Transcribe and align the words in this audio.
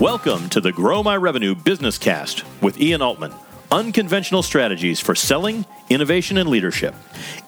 Welcome 0.00 0.48
to 0.48 0.62
the 0.62 0.72
Grow 0.72 1.02
My 1.02 1.14
Revenue 1.14 1.54
Business 1.54 1.98
Cast 1.98 2.42
with 2.62 2.80
Ian 2.80 3.02
Altman. 3.02 3.34
Unconventional 3.70 4.42
strategies 4.42 4.98
for 4.98 5.14
selling, 5.14 5.66
innovation, 5.90 6.38
and 6.38 6.48
leadership. 6.48 6.94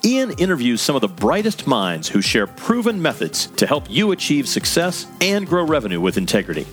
Ian 0.05 0.32
interviews 0.32 0.83
some 0.83 0.95
of 0.95 1.01
the 1.01 1.09
brightest 1.09 1.67
minds 1.67 2.09
who 2.09 2.21
share 2.21 2.46
proven 2.46 3.01
methods 3.01 3.46
to 3.46 3.67
help 3.67 3.88
you 3.88 4.12
achieve 4.12 4.46
success 4.46 5.07
and 5.23 5.46
grow 5.46 5.65
revenue 5.65 5.98
with 5.98 6.19
integrity. 6.19 6.66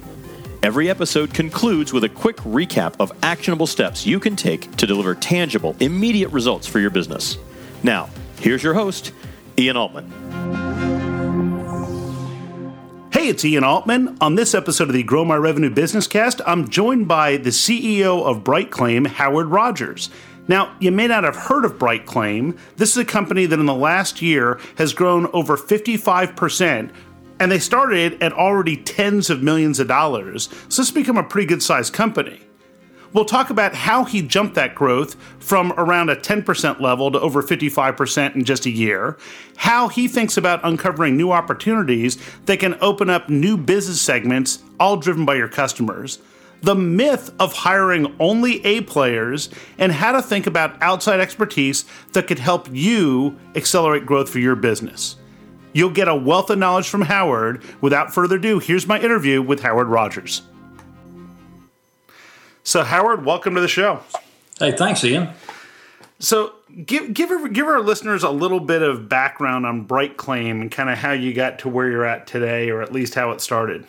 Every 0.63 0.89
episode 0.89 1.33
concludes 1.33 1.93
with 1.93 2.03
a 2.03 2.09
quick 2.09 2.35
recap 2.39 2.95
of 2.99 3.13
actionable 3.23 3.65
steps 3.65 4.05
you 4.05 4.19
can 4.19 4.35
take 4.35 4.75
to 4.75 4.85
deliver 4.85 5.15
tangible, 5.15 5.77
immediate 5.79 6.29
results 6.33 6.67
for 6.67 6.79
your 6.79 6.89
business. 6.89 7.37
Now, 7.83 8.09
here's 8.41 8.61
your 8.61 8.73
host, 8.73 9.13
Ian 9.57 9.77
Altman. 9.77 10.11
It's 13.29 13.45
Ian 13.45 13.63
Altman. 13.63 14.17
On 14.21 14.33
this 14.33 14.55
episode 14.55 14.87
of 14.87 14.95
the 14.95 15.03
Grow 15.03 15.23
My 15.23 15.35
Revenue 15.35 15.69
Business 15.69 16.07
Cast, 16.07 16.41
I'm 16.47 16.67
joined 16.67 17.07
by 17.07 17.37
the 17.37 17.51
CEO 17.51 18.25
of 18.25 18.43
BrightClaim, 18.43 19.05
Howard 19.05 19.49
Rogers. 19.49 20.09
Now, 20.47 20.75
you 20.79 20.89
may 20.89 21.05
not 21.05 21.23
have 21.23 21.35
heard 21.35 21.63
of 21.63 21.73
BrightClaim. 21.73 22.57
This 22.77 22.89
is 22.89 22.97
a 22.97 23.05
company 23.05 23.45
that 23.45 23.59
in 23.59 23.67
the 23.67 23.73
last 23.75 24.23
year 24.23 24.59
has 24.79 24.93
grown 24.93 25.27
over 25.27 25.57
55%, 25.57 26.91
and 27.39 27.51
they 27.51 27.59
started 27.59 28.23
at 28.23 28.33
already 28.33 28.75
tens 28.75 29.29
of 29.29 29.43
millions 29.43 29.79
of 29.79 29.87
dollars. 29.87 30.49
So 30.49 30.55
this 30.65 30.77
has 30.77 30.91
become 30.91 31.17
a 31.17 31.23
pretty 31.23 31.45
good 31.45 31.61
sized 31.61 31.93
company. 31.93 32.48
We'll 33.11 33.25
talk 33.25 33.49
about 33.49 33.73
how 33.73 34.03
he 34.03 34.21
jumped 34.21 34.53
that 34.55 34.75
growth 34.75 35.15
from 35.39 35.73
around 35.73 36.09
a 36.09 36.15
10% 36.15 36.79
level 36.79 37.11
to 37.11 37.19
over 37.19 37.41
55% 37.41 38.35
in 38.35 38.43
just 38.43 38.67
a 38.67 38.69
year, 38.69 39.17
how 39.57 39.87
he 39.87 40.07
thinks 40.07 40.37
about 40.37 40.59
uncovering 40.63 41.17
new 41.17 41.31
opportunities 41.31 42.17
that 42.45 42.59
can 42.59 42.77
open 42.81 43.09
up 43.09 43.27
new 43.27 43.57
business 43.57 43.99
segments, 43.99 44.61
all 44.79 44.95
driven 44.95 45.25
by 45.25 45.35
your 45.35 45.47
customers, 45.47 46.19
the 46.61 46.75
myth 46.75 47.33
of 47.39 47.53
hiring 47.53 48.15
only 48.19 48.63
A 48.63 48.81
players, 48.81 49.49
and 49.79 49.91
how 49.91 50.11
to 50.11 50.21
think 50.21 50.45
about 50.45 50.79
outside 50.81 51.19
expertise 51.19 51.85
that 52.13 52.27
could 52.27 52.39
help 52.39 52.67
you 52.71 53.39
accelerate 53.55 54.05
growth 54.05 54.29
for 54.29 54.39
your 54.39 54.55
business. 54.55 55.15
You'll 55.73 55.89
get 55.89 56.07
a 56.07 56.15
wealth 56.15 56.49
of 56.49 56.59
knowledge 56.59 56.89
from 56.89 57.03
Howard. 57.03 57.63
Without 57.81 58.13
further 58.13 58.35
ado, 58.35 58.59
here's 58.59 58.87
my 58.87 58.99
interview 58.99 59.41
with 59.41 59.61
Howard 59.61 59.87
Rogers. 59.87 60.43
So, 62.69 62.83
Howard, 62.83 63.25
welcome 63.25 63.55
to 63.55 63.61
the 63.61 63.67
show. 63.67 64.01
Hey, 64.59 64.73
thanks, 64.73 65.03
Ian. 65.03 65.29
So, 66.19 66.53
give 66.85 67.15
give 67.15 67.31
our, 67.31 67.47
give 67.47 67.65
our 67.65 67.79
listeners 67.79 68.21
a 68.21 68.29
little 68.29 68.59
bit 68.59 68.83
of 68.83 69.09
background 69.09 69.65
on 69.65 69.87
BrightClaim 69.87 70.61
and 70.61 70.71
kind 70.71 70.87
of 70.87 70.99
how 70.99 71.13
you 71.13 71.33
got 71.33 71.57
to 71.59 71.69
where 71.69 71.89
you're 71.89 72.05
at 72.05 72.27
today, 72.27 72.69
or 72.69 72.83
at 72.83 72.93
least 72.93 73.15
how 73.15 73.31
it 73.31 73.41
started. 73.41 73.87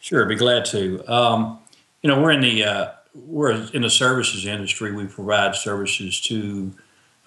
Sure, 0.00 0.24
I'd 0.24 0.28
be 0.28 0.34
glad 0.34 0.64
to. 0.64 1.04
Um, 1.06 1.60
you 2.02 2.10
know, 2.10 2.20
we're 2.20 2.32
in 2.32 2.40
the 2.40 2.64
uh, 2.64 2.90
we're 3.14 3.52
in 3.52 3.82
the 3.82 3.90
services 3.90 4.44
industry. 4.44 4.90
We 4.90 5.06
provide 5.06 5.54
services 5.54 6.20
to 6.22 6.74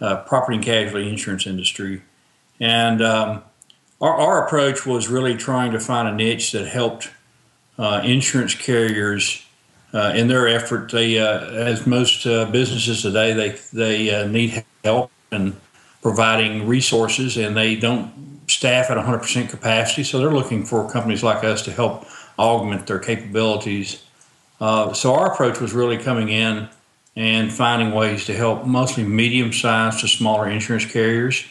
uh, 0.02 0.18
property 0.24 0.58
and 0.58 0.66
casualty 0.66 1.08
insurance 1.08 1.48
industry, 1.48 2.02
and 2.60 3.02
um, 3.02 3.42
our, 4.02 4.14
our 4.16 4.46
approach 4.46 4.86
was 4.86 5.08
really 5.08 5.38
trying 5.38 5.72
to 5.72 5.80
find 5.80 6.10
a 6.10 6.14
niche 6.14 6.52
that 6.52 6.68
helped 6.68 7.10
uh, 7.78 8.02
insurance 8.04 8.54
carriers 8.54 9.46
uh, 9.94 10.14
in 10.16 10.28
their 10.28 10.48
effort, 10.48 10.92
they, 10.92 11.20
uh, 11.20 11.40
as 11.50 11.86
most 11.86 12.26
uh, 12.26 12.46
businesses 12.46 13.02
today, 13.02 13.34
they 13.34 13.60
they 13.74 14.14
uh, 14.14 14.26
need 14.26 14.64
help 14.84 15.12
in 15.32 15.56
providing 16.02 16.66
resources, 16.66 17.38
and 17.38 17.56
they 17.58 17.76
don't 17.76 18.40
staff 18.48 18.90
at 18.90 18.98
100% 18.98 19.50
capacity. 19.50 20.04
So 20.04 20.20
they're 20.20 20.32
looking 20.32 20.66
for 20.66 20.90
companies 20.90 21.24
like 21.24 21.44
us 21.44 21.62
to 21.64 21.72
help 21.72 22.06
augment 22.40 22.88
their 22.88 23.00
capabilities. 23.00 24.04
Uh, 24.60 24.94
so 24.94 25.14
our 25.14 25.32
approach 25.32 25.60
was 25.60 25.74
really 25.74 25.98
coming 25.98 26.30
in 26.30 26.68
and 27.16 27.52
finding 27.52 27.92
ways 27.92 28.26
to 28.26 28.34
help 28.34 28.66
mostly 28.66 29.04
medium-sized 29.04 30.00
to 30.00 30.08
smaller 30.08 30.50
insurance 30.50 30.86
carriers. 30.86 31.46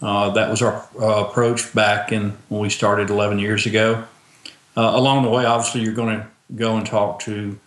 Uh, 0.00 0.30
that 0.30 0.50
was 0.50 0.62
our 0.62 0.88
approach 1.00 1.72
back 1.74 2.12
in 2.12 2.36
when 2.48 2.60
we 2.60 2.70
started 2.70 3.10
11 3.10 3.38
years 3.38 3.66
ago. 3.66 4.04
along 4.76 5.22
the 5.22 5.30
way, 5.30 5.44
obviously, 5.44 5.82
you're 5.82 5.92
going 5.92 6.16
to 6.16 6.26
go 6.54 6.76
and 6.76 6.86
talk 6.86 7.20
to 7.20 7.58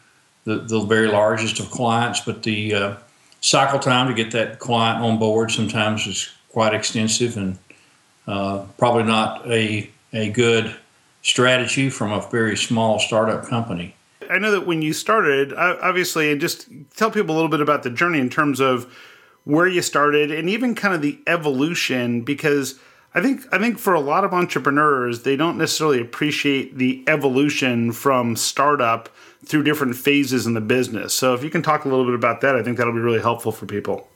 the, 0.45 0.59
the 0.59 0.79
very 0.81 1.07
largest 1.07 1.59
of 1.59 1.69
clients, 1.69 2.21
but 2.21 2.43
the 2.43 2.73
uh, 2.73 2.95
cycle 3.41 3.79
time 3.79 4.07
to 4.07 4.13
get 4.13 4.31
that 4.31 4.59
client 4.59 5.03
on 5.03 5.19
board 5.19 5.51
sometimes 5.51 6.07
is 6.07 6.29
quite 6.49 6.73
extensive 6.73 7.35
and 7.35 7.57
uh, 8.27 8.65
probably 8.77 9.03
not 9.03 9.45
a, 9.51 9.89
a 10.13 10.29
good 10.29 10.75
strategy 11.21 11.89
from 11.89 12.11
a 12.11 12.21
very 12.29 12.55
small 12.55 12.99
startup 12.99 13.47
company. 13.47 13.93
I 14.29 14.39
know 14.39 14.51
that 14.51 14.65
when 14.65 14.81
you 14.81 14.93
started, 14.93 15.53
obviously, 15.53 16.31
and 16.31 16.41
just 16.41 16.67
tell 16.95 17.11
people 17.11 17.35
a 17.35 17.37
little 17.37 17.49
bit 17.49 17.61
about 17.61 17.83
the 17.83 17.89
journey 17.89 18.19
in 18.19 18.29
terms 18.29 18.59
of 18.59 18.91
where 19.43 19.67
you 19.67 19.81
started 19.81 20.31
and 20.31 20.49
even 20.49 20.73
kind 20.73 20.95
of 20.95 21.01
the 21.01 21.19
evolution, 21.27 22.21
because 22.21 22.79
I 23.15 23.21
think 23.21 23.45
I 23.53 23.57
think 23.57 23.79
for 23.79 23.93
a 23.93 23.99
lot 24.01 24.25
of 24.25 24.33
entrepreneurs, 24.33 25.23
they 25.23 25.37
don't 25.37 25.57
necessarily 25.57 26.01
appreciate 26.01 26.77
the 26.77 27.01
evolution 27.07 27.93
from 27.93 28.35
startup 28.35 29.07
through 29.45 29.63
different 29.63 29.95
phases 29.95 30.45
in 30.45 30.53
the 30.53 30.61
business. 30.61 31.13
So 31.13 31.33
if 31.33 31.41
you 31.41 31.49
can 31.49 31.61
talk 31.61 31.85
a 31.85 31.87
little 31.87 32.03
bit 32.03 32.13
about 32.13 32.41
that, 32.41 32.57
I 32.57 32.61
think 32.61 32.77
that'll 32.77 32.93
be 32.93 32.99
really 32.99 33.21
helpful 33.21 33.53
for 33.53 33.65
people. 33.65 34.09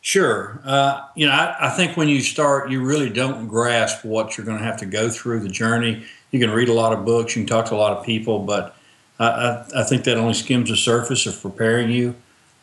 Sure. 0.00 0.60
Uh, 0.64 1.04
you 1.16 1.26
know, 1.26 1.32
I, 1.32 1.66
I, 1.66 1.70
think 1.70 1.96
when 1.96 2.08
you 2.08 2.20
start, 2.20 2.70
you 2.70 2.84
really 2.84 3.10
don't 3.10 3.48
grasp 3.48 4.04
what 4.04 4.36
you're 4.36 4.46
going 4.46 4.58
to 4.58 4.62
have 4.62 4.76
to 4.76 4.86
go 4.86 5.08
through 5.08 5.40
the 5.40 5.48
journey. 5.48 6.04
You 6.30 6.38
can 6.38 6.50
read 6.50 6.68
a 6.68 6.72
lot 6.72 6.92
of 6.92 7.04
books, 7.04 7.34
you 7.34 7.42
can 7.42 7.48
talk 7.48 7.66
to 7.66 7.74
a 7.74 7.76
lot 7.76 7.96
of 7.96 8.04
people, 8.04 8.38
but 8.40 8.76
I, 9.18 9.26
I, 9.26 9.66
I 9.80 9.82
think 9.82 10.04
that 10.04 10.16
only 10.16 10.34
skims 10.34 10.70
the 10.70 10.76
surface 10.76 11.26
of 11.26 11.40
preparing 11.42 11.90
you. 11.90 12.14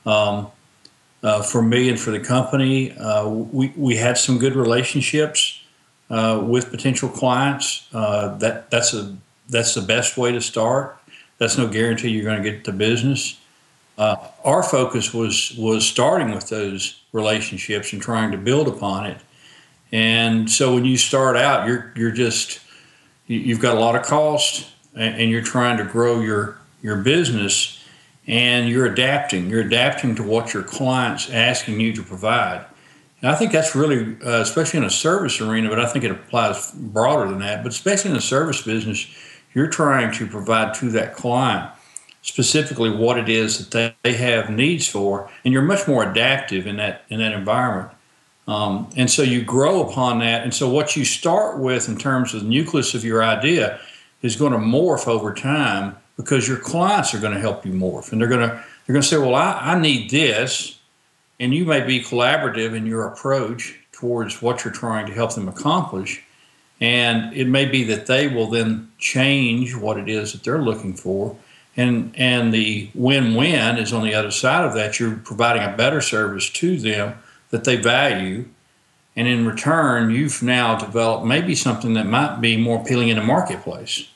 Um, 0.06 0.52
uh, 1.22 1.42
for 1.42 1.62
me 1.62 1.90
and 1.90 2.00
for 2.00 2.12
the 2.12 2.20
company, 2.20 2.94
uh, 2.94 3.28
we, 3.28 3.74
we 3.76 3.98
had 3.98 4.18
some 4.18 4.38
good 4.38 4.56
relationships 4.56 5.63
uh, 6.10 6.44
with 6.46 6.70
potential 6.70 7.10
clients. 7.10 7.88
Uh, 7.94 8.38
that 8.38 8.70
that's 8.70 8.94
a 8.94 9.16
that's 9.50 9.74
the 9.74 9.82
best 9.82 10.18
way 10.18 10.32
to 10.32 10.42
start 10.42 10.98
that's 11.44 11.58
no 11.58 11.68
guarantee 11.68 12.10
you're 12.10 12.24
going 12.24 12.42
to 12.42 12.52
get 12.52 12.64
the 12.64 12.72
business. 12.72 13.40
Uh, 13.98 14.16
our 14.44 14.64
focus 14.64 15.14
was 15.14 15.54
was 15.58 15.86
starting 15.86 16.32
with 16.32 16.50
those 16.50 17.02
relationships 17.12 17.94
and 17.94 18.02
trying 18.02 18.32
to 18.32 18.38
build 18.38 18.68
upon 18.68 19.06
it. 19.06 19.18
And 19.92 20.50
so 20.50 20.74
when 20.74 20.86
you 20.86 20.98
start 20.98 21.36
out, 21.36 21.68
you're 21.68 21.92
you're 21.96 22.12
just 22.12 22.60
you've 23.28 23.60
got 23.60 23.76
a 23.78 23.80
lot 23.80 23.96
of 23.96 24.04
cost, 24.04 24.72
and 24.96 25.30
you're 25.30 25.44
trying 25.44 25.78
to 25.78 25.84
grow 25.84 26.22
your 26.22 26.58
your 26.82 26.98
business, 26.98 27.84
and 28.26 28.68
you're 28.70 28.86
adapting. 28.86 29.50
You're 29.50 29.62
adapting 29.62 30.16
to 30.16 30.24
what 30.24 30.54
your 30.54 30.64
clients 30.64 31.30
asking 31.30 31.80
you 31.80 31.94
to 31.94 32.04
provide. 32.04 32.66
And 33.24 33.32
I 33.32 33.36
think 33.36 33.54
that's 33.54 33.74
really, 33.74 34.18
uh, 34.24 34.42
especially 34.42 34.80
in 34.80 34.84
a 34.84 34.90
service 34.90 35.40
arena, 35.40 35.70
but 35.70 35.80
I 35.80 35.88
think 35.88 36.04
it 36.04 36.12
applies 36.12 36.72
broader 36.72 37.30
than 37.30 37.40
that. 37.40 37.64
But 37.64 37.72
especially 37.72 38.12
in 38.12 38.16
the 38.16 38.22
service 38.22 38.62
business, 38.62 39.08
you're 39.54 39.70
trying 39.70 40.12
to 40.16 40.28
provide 40.28 40.74
to 40.76 40.90
that 40.92 41.16
client 41.16 41.72
specifically 42.22 42.90
what 42.90 43.18
it 43.18 43.30
is 43.30 43.70
that 43.70 43.96
they 44.04 44.14
have 44.14 44.50
needs 44.50 44.88
for, 44.88 45.30
and 45.44 45.54
you're 45.54 45.62
much 45.62 45.88
more 45.88 46.10
adaptive 46.10 46.68
in 46.68 46.78
that 46.78 47.06
in 47.10 47.20
that 47.20 47.32
environment. 47.32 47.92
Um, 48.46 48.90
and 48.98 49.10
so 49.10 49.22
you 49.22 49.42
grow 49.42 49.88
upon 49.88 50.20
that. 50.20 50.44
And 50.44 50.54
so 50.54 50.70
what 50.70 50.98
you 50.98 51.06
start 51.06 51.60
with 51.60 51.88
in 51.88 51.98
terms 51.98 52.34
of 52.34 52.42
the 52.42 52.48
nucleus 52.50 52.94
of 52.94 53.06
your 53.06 53.24
idea 53.24 53.80
is 54.22 54.36
going 54.36 54.52
to 54.52 54.58
morph 54.58 55.08
over 55.08 55.34
time 55.34 55.96
because 56.18 56.46
your 56.46 56.58
clients 56.58 57.14
are 57.14 57.20
going 57.20 57.34
to 57.34 57.40
help 57.40 57.66
you 57.66 57.72
morph, 57.72 58.12
and 58.12 58.20
they're 58.20 58.28
going 58.28 58.50
to 58.50 58.64
they're 58.86 58.94
going 58.94 59.02
to 59.02 59.08
say, 59.08 59.18
"Well, 59.18 59.36
I, 59.36 59.60
I 59.62 59.80
need 59.80 60.10
this," 60.10 60.78
and 61.40 61.54
you 61.54 61.66
may 61.66 61.82
be 61.82 62.02
collaborative 62.02 62.76
in 62.76 62.86
your 62.86 63.08
approach 63.08 63.80
towards 63.92 64.42
what 64.42 64.64
you're 64.64 64.74
trying 64.74 65.06
to 65.08 65.14
help 65.14 65.34
them 65.36 65.48
accomplish. 65.48 66.24
And 66.80 67.34
it 67.34 67.48
may 67.48 67.66
be 67.66 67.84
that 67.86 68.08
they 68.08 68.28
will 68.28 68.48
then 68.48 68.92
change 68.98 69.76
what 69.76 69.98
it 69.98 70.10
is 70.10 70.34
that 70.34 70.44
they're 70.44 70.62
looking 70.62 70.94
for. 70.94 71.38
And, 71.76 72.14
and 72.18 72.54
the 72.54 72.90
win 72.94 73.36
win 73.36 73.78
is 73.78 73.94
on 73.94 74.04
the 74.04 74.14
other 74.14 74.32
side 74.32 74.66
of 74.66 74.74
that. 74.74 75.00
You're 75.00 75.16
providing 75.16 75.64
a 75.64 75.76
better 75.76 76.02
service 76.02 76.50
to 76.52 76.78
them 76.78 77.18
that 77.50 77.64
they 77.64 77.78
value. 77.78 78.46
And 79.16 79.28
in 79.28 79.46
return, 79.46 80.12
you've 80.12 80.42
now 80.44 80.76
developed 80.76 81.26
maybe 81.26 81.56
something 81.56 81.94
that 81.94 82.06
might 82.06 82.42
be 82.42 82.58
more 82.58 82.82
appealing 82.82 83.10
in 83.10 83.18
the 83.18 83.24
marketplace. 83.24 84.08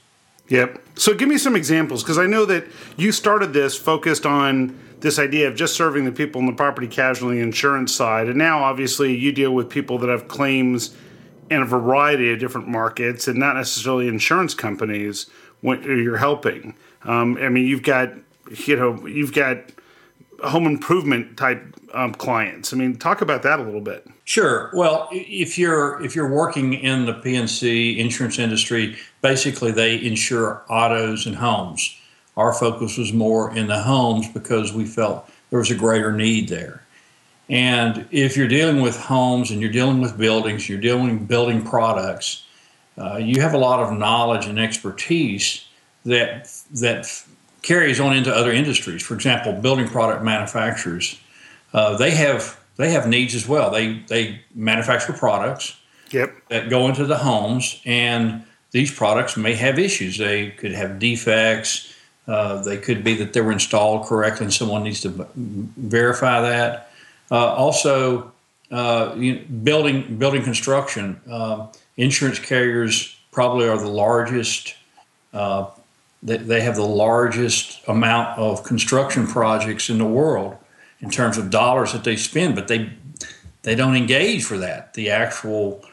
Yep. 0.50 0.82
So 0.96 1.14
give 1.14 1.28
me 1.28 1.38
some 1.38 1.56
examples 1.56 2.04
because 2.04 2.18
I 2.18 2.26
know 2.26 2.46
that 2.46 2.66
you 2.96 3.12
started 3.12 3.54
this 3.54 3.76
focused 3.76 4.26
on 4.26 4.78
this 5.00 5.20
idea 5.20 5.48
of 5.48 5.56
just 5.56 5.76
serving 5.76 6.06
the 6.06 6.12
people 6.12 6.40
in 6.42 6.48
the 6.48 6.54
property 6.54 6.88
casualty 6.88 7.40
insurance 7.40 7.94
side. 7.94 8.28
And 8.28 8.38
now, 8.38 8.64
obviously, 8.64 9.16
you 9.16 9.32
deal 9.32 9.54
with 9.54 9.70
people 9.70 9.98
that 10.00 10.10
have 10.10 10.28
claims 10.28 10.96
in 11.50 11.62
a 11.62 11.66
variety 11.66 12.32
of 12.32 12.40
different 12.40 12.68
markets 12.68 13.28
and 13.28 13.38
not 13.38 13.56
necessarily 13.56 14.08
insurance 14.08 14.54
companies 14.54 15.28
when 15.62 15.84
you're 15.84 16.18
helping. 16.18 16.76
Um, 17.04 17.38
I 17.38 17.50
mean, 17.50 17.66
you've 17.66 17.84
got 17.84 18.14
you 18.66 18.76
know 18.76 19.06
you've 19.06 19.34
got 19.34 19.58
home 20.44 20.66
improvement 20.66 21.38
type 21.38 21.62
um, 21.94 22.14
clients. 22.14 22.74
I 22.74 22.78
mean, 22.78 22.98
talk 22.98 23.22
about 23.22 23.44
that 23.44 23.60
a 23.60 23.64
little 23.64 23.82
bit. 23.82 24.08
Sure. 24.26 24.70
Well, 24.74 25.08
if 25.12 25.58
you're 25.58 26.02
if 26.04 26.16
you're 26.16 26.30
working 26.30 26.74
in 26.74 27.06
the 27.06 27.14
P&C 27.14 28.00
insurance 28.00 28.40
industry, 28.40 28.98
basically 29.22 29.72
they 29.72 29.96
insure 29.96 30.64
autos 30.70 31.26
and 31.26 31.36
homes, 31.36 31.96
Our 32.36 32.54
focus 32.54 32.98
was 32.98 33.14
more 33.14 33.56
in 33.56 33.68
the 33.68 33.82
homes 33.82 34.28
because 34.28 34.74
we 34.74 34.86
felt 34.86 35.30
there 35.50 35.60
was 35.60 35.72
a 35.72 35.76
greater 35.76 36.12
need 36.12 36.50
there. 36.50 36.84
And 37.50 38.06
if 38.12 38.36
you're 38.36 38.50
dealing 38.50 38.82
with 38.82 38.98
homes 38.98 39.52
and 39.52 39.62
you're 39.62 39.72
dealing 39.72 40.02
with 40.02 40.18
buildings, 40.18 40.68
you're 40.68 40.82
dealing 40.82 41.20
with 41.20 41.28
building 41.28 41.64
products, 41.64 42.46
uh, 42.98 43.18
you 43.18 43.42
have 43.42 43.54
a 43.54 43.58
lot 43.58 43.80
of 43.80 43.98
knowledge 43.98 44.46
and 44.46 44.60
expertise 44.60 45.66
that 46.06 46.52
that 46.72 47.24
carries 47.68 48.00
on 48.00 48.16
into 48.16 48.34
other 48.34 48.52
industries. 48.52 49.04
For 49.04 49.14
example, 49.14 49.52
building 49.52 49.90
product 49.90 50.24
manufacturers, 50.24 51.20
uh, 51.74 51.98
they 51.98 52.12
have 52.12 52.58
they 52.78 52.92
have 52.92 53.08
needs 53.08 53.36
as 53.36 53.46
well. 53.46 53.70
They 53.72 54.00
they 54.08 54.42
manufacture 54.56 55.12
products 55.12 55.76
yep. 56.10 56.34
that 56.48 56.70
go 56.70 56.88
into 56.88 57.06
the 57.06 57.18
homes, 57.18 57.82
and 57.86 58.46
these 58.72 58.90
products 58.90 59.36
may 59.36 59.54
have 59.56 59.78
issues. 59.78 60.18
They 60.18 60.52
could 60.52 60.72
have 60.72 60.98
defects. 60.98 61.94
Uh, 62.26 62.62
they 62.62 62.78
could 62.78 63.04
be 63.04 63.16
that 63.16 63.34
they 63.34 63.42
were 63.42 63.52
installed 63.52 64.08
correctly, 64.08 64.46
and 64.46 64.54
someone 64.54 64.84
needs 64.84 65.02
to 65.02 65.28
verify 65.36 66.42
that. 66.42 66.92
Uh, 67.30 67.54
also, 67.54 68.32
uh, 68.72 69.14
you 69.18 69.36
know, 69.36 69.42
building 69.64 70.18
building 70.18 70.44
construction, 70.44 71.20
uh, 71.30 71.68
insurance 71.98 72.40
carriers 72.40 73.18
probably 73.32 73.68
are 73.68 73.78
the 73.78 73.90
largest. 73.90 74.76
They, 76.24 76.38
they 76.38 76.62
have 76.62 76.76
the 76.76 76.86
largest 76.86 77.82
amount 77.88 78.38
of 78.40 78.64
construction 78.64 79.28
projects 79.28 79.90
in 79.90 79.98
the 79.98 80.06
world 80.06 80.58
in 81.00 81.10
terms 81.10 81.38
of 81.38 81.50
dollars 81.50 81.94
that 81.94 82.04
they 82.04 82.16
spend, 82.16 82.56
but 82.56 82.68
they 82.68 82.92
they 83.64 83.76
don't 83.76 83.96
engage 83.96 84.46
for 84.46 84.58
that. 84.60 84.94
The 84.94 85.10
actual 85.10 85.84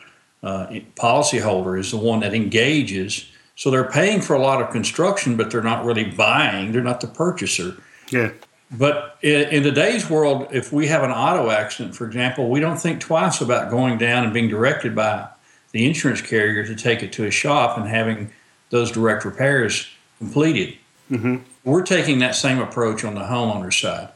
uh, 0.43 0.69
policyholder 0.95 1.79
is 1.79 1.91
the 1.91 1.97
one 1.97 2.21
that 2.21 2.33
engages. 2.33 3.27
So 3.57 3.71
they're 3.71 3.91
paying 3.91 4.21
for 4.21 4.35
a 4.35 4.39
lot 4.39 4.63
of 4.63 4.71
construction, 4.71 5.37
but 5.37 5.51
they're 5.51 5.63
not 5.63 5.85
really 5.85 6.05
buying. 6.05 6.73
They're 6.73 6.83
not 6.83 7.01
the 7.01 7.09
purchaser. 7.09 7.77
Yeah. 8.11 8.31
But 8.71 9.19
in, 9.23 9.49
in 9.49 9.63
today's 9.63 10.09
world, 10.09 10.49
if 10.53 10.73
we 10.73 10.87
have 10.87 11.03
an 11.03 11.11
auto 11.11 11.51
accident, 11.51 11.95
for 11.95 12.07
example, 12.07 12.49
we 12.49 12.61
don't 12.61 12.79
think 12.79 13.01
twice 13.01 13.41
about 13.41 13.71
going 13.71 13.99
down 13.99 14.25
and 14.25 14.33
being 14.33 14.49
directed 14.49 14.95
by 14.95 15.29
the 15.73 15.87
insurance 15.87 16.21
carrier 16.21 16.65
to 16.65 16.75
take 16.75 17.03
it 17.03 17.13
to 17.15 17.25
a 17.25 17.31
shop 17.31 17.77
and 17.77 17.89
having 17.89 18.31
those 18.71 18.91
direct 18.91 19.25
repairs 19.25 19.89
completed. 20.25 20.77
Mm-hmm. 21.11 21.37
We're 21.65 21.83
taking 21.83 22.19
that 22.21 22.35
same 22.35 22.59
approach 22.59 23.05
on 23.05 23.15
the 23.15 23.21
homeowner 23.21 23.73
side. 23.73 24.09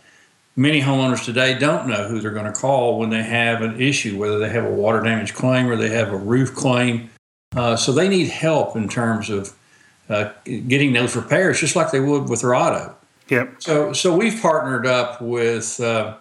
Many 0.56 0.80
homeowners 0.80 1.24
today 1.24 1.58
don't 1.58 1.86
know 1.86 2.08
who 2.08 2.20
they're 2.20 2.32
going 2.32 2.52
to 2.52 2.58
call 2.58 2.98
when 2.98 3.10
they 3.10 3.22
have 3.22 3.62
an 3.62 3.80
issue, 3.80 4.18
whether 4.18 4.38
they 4.38 4.48
have 4.48 4.64
a 4.64 4.70
water 4.70 5.00
damage 5.00 5.34
claim 5.34 5.68
or 5.68 5.76
they 5.76 5.90
have 5.90 6.12
a 6.12 6.16
roof 6.16 6.54
claim. 6.54 7.10
Uh, 7.56 7.76
so 7.76 7.92
they 7.92 8.08
need 8.08 8.28
help 8.28 8.74
in 8.74 8.88
terms 8.88 9.30
of 9.30 9.54
uh, 10.08 10.32
getting 10.44 10.92
those 10.92 11.14
repairs, 11.14 11.60
just 11.60 11.76
like 11.76 11.90
they 11.92 12.00
would 12.00 12.28
with 12.28 12.40
their 12.40 12.54
auto. 12.54 12.94
Yep. 13.28 13.56
So, 13.60 13.92
so 13.92 14.16
we've 14.16 14.40
partnered 14.40 14.86
up 14.86 15.20
with, 15.20 15.78
uh, 15.80 16.16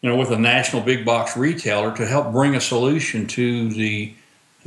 you 0.00 0.08
know, 0.08 0.16
with 0.16 0.30
a 0.30 0.38
national 0.38 0.82
big 0.82 1.04
box 1.04 1.36
retailer 1.36 1.94
to 1.96 2.06
help 2.06 2.32
bring 2.32 2.54
a 2.54 2.60
solution 2.60 3.26
to 3.26 3.68
the 3.68 4.14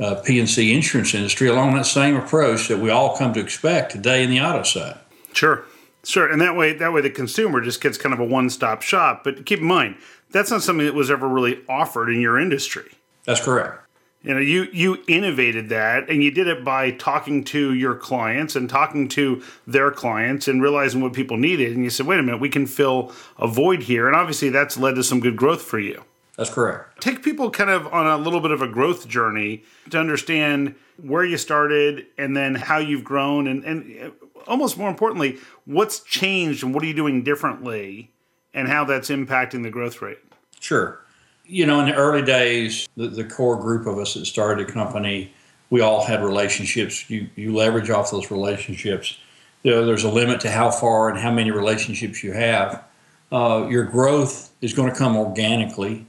uh, 0.00 0.16
P&C 0.16 0.72
insurance 0.72 1.14
industry 1.14 1.48
along 1.48 1.74
that 1.74 1.86
same 1.86 2.16
approach 2.16 2.68
that 2.68 2.78
we 2.78 2.90
all 2.90 3.16
come 3.16 3.32
to 3.34 3.40
expect 3.40 3.92
today 3.92 4.24
in 4.24 4.30
the 4.30 4.40
auto 4.40 4.62
side. 4.62 4.98
Sure. 5.32 5.64
Sure, 6.04 6.28
and 6.28 6.40
that 6.40 6.56
way, 6.56 6.72
that 6.72 6.92
way, 6.92 7.00
the 7.00 7.10
consumer 7.10 7.60
just 7.60 7.80
gets 7.80 7.96
kind 7.96 8.12
of 8.12 8.18
a 8.18 8.24
one-stop 8.24 8.82
shop. 8.82 9.22
But 9.22 9.46
keep 9.46 9.60
in 9.60 9.66
mind, 9.66 9.96
that's 10.32 10.50
not 10.50 10.62
something 10.62 10.84
that 10.84 10.94
was 10.94 11.12
ever 11.12 11.28
really 11.28 11.60
offered 11.68 12.10
in 12.10 12.20
your 12.20 12.40
industry. 12.40 12.90
That's 13.24 13.40
correct. 13.40 13.78
You 14.24 14.34
know, 14.34 14.40
you 14.40 14.68
you 14.72 15.02
innovated 15.08 15.68
that, 15.70 16.08
and 16.08 16.22
you 16.22 16.30
did 16.30 16.46
it 16.46 16.64
by 16.64 16.92
talking 16.92 17.42
to 17.44 17.74
your 17.74 17.94
clients 17.94 18.54
and 18.54 18.70
talking 18.70 19.08
to 19.08 19.42
their 19.66 19.90
clients 19.90 20.46
and 20.46 20.62
realizing 20.62 21.00
what 21.00 21.12
people 21.12 21.36
needed. 21.36 21.74
And 21.74 21.82
you 21.82 21.90
said, 21.90 22.06
"Wait 22.06 22.20
a 22.20 22.22
minute, 22.22 22.40
we 22.40 22.48
can 22.48 22.66
fill 22.66 23.12
a 23.36 23.48
void 23.48 23.82
here." 23.82 24.06
And 24.06 24.14
obviously, 24.14 24.48
that's 24.48 24.76
led 24.76 24.94
to 24.94 25.02
some 25.02 25.18
good 25.18 25.36
growth 25.36 25.62
for 25.62 25.80
you. 25.80 26.04
That's 26.36 26.50
correct. 26.50 27.00
Take 27.02 27.22
people 27.22 27.50
kind 27.50 27.70
of 27.70 27.86
on 27.88 28.06
a 28.06 28.16
little 28.16 28.40
bit 28.40 28.52
of 28.52 28.62
a 28.62 28.68
growth 28.68 29.06
journey 29.06 29.64
to 29.90 29.98
understand 29.98 30.74
where 30.96 31.24
you 31.24 31.36
started 31.36 32.06
and 32.16 32.36
then 32.36 32.54
how 32.54 32.78
you've 32.78 33.04
grown 33.04 33.46
and, 33.46 33.64
and 33.64 34.12
almost 34.46 34.78
more 34.78 34.88
importantly, 34.88 35.38
what's 35.66 36.00
changed 36.00 36.64
and 36.64 36.74
what 36.74 36.82
are 36.82 36.86
you 36.86 36.94
doing 36.94 37.22
differently 37.22 38.10
and 38.54 38.68
how 38.68 38.84
that's 38.84 39.10
impacting 39.10 39.62
the 39.62 39.70
growth 39.70 40.00
rate? 40.00 40.18
Sure. 40.60 41.00
You 41.44 41.66
know, 41.66 41.80
in 41.80 41.86
the 41.86 41.94
early 41.94 42.22
days, 42.22 42.88
the, 42.96 43.08
the 43.08 43.24
core 43.24 43.56
group 43.60 43.86
of 43.86 43.98
us 43.98 44.14
that 44.14 44.24
started 44.26 44.68
a 44.68 44.72
company, 44.72 45.32
we 45.70 45.80
all 45.80 46.04
had 46.04 46.22
relationships. 46.22 47.08
You, 47.10 47.28
you 47.36 47.54
leverage 47.54 47.90
off 47.90 48.10
those 48.10 48.30
relationships. 48.30 49.18
You 49.62 49.72
know, 49.72 49.86
there's 49.86 50.04
a 50.04 50.10
limit 50.10 50.40
to 50.42 50.50
how 50.50 50.70
far 50.70 51.08
and 51.08 51.18
how 51.18 51.30
many 51.30 51.50
relationships 51.50 52.22
you 52.22 52.32
have. 52.32 52.84
Uh, 53.30 53.66
your 53.68 53.84
growth 53.84 54.50
is 54.60 54.72
going 54.72 54.92
to 54.92 54.98
come 54.98 55.16
organically. 55.16 56.06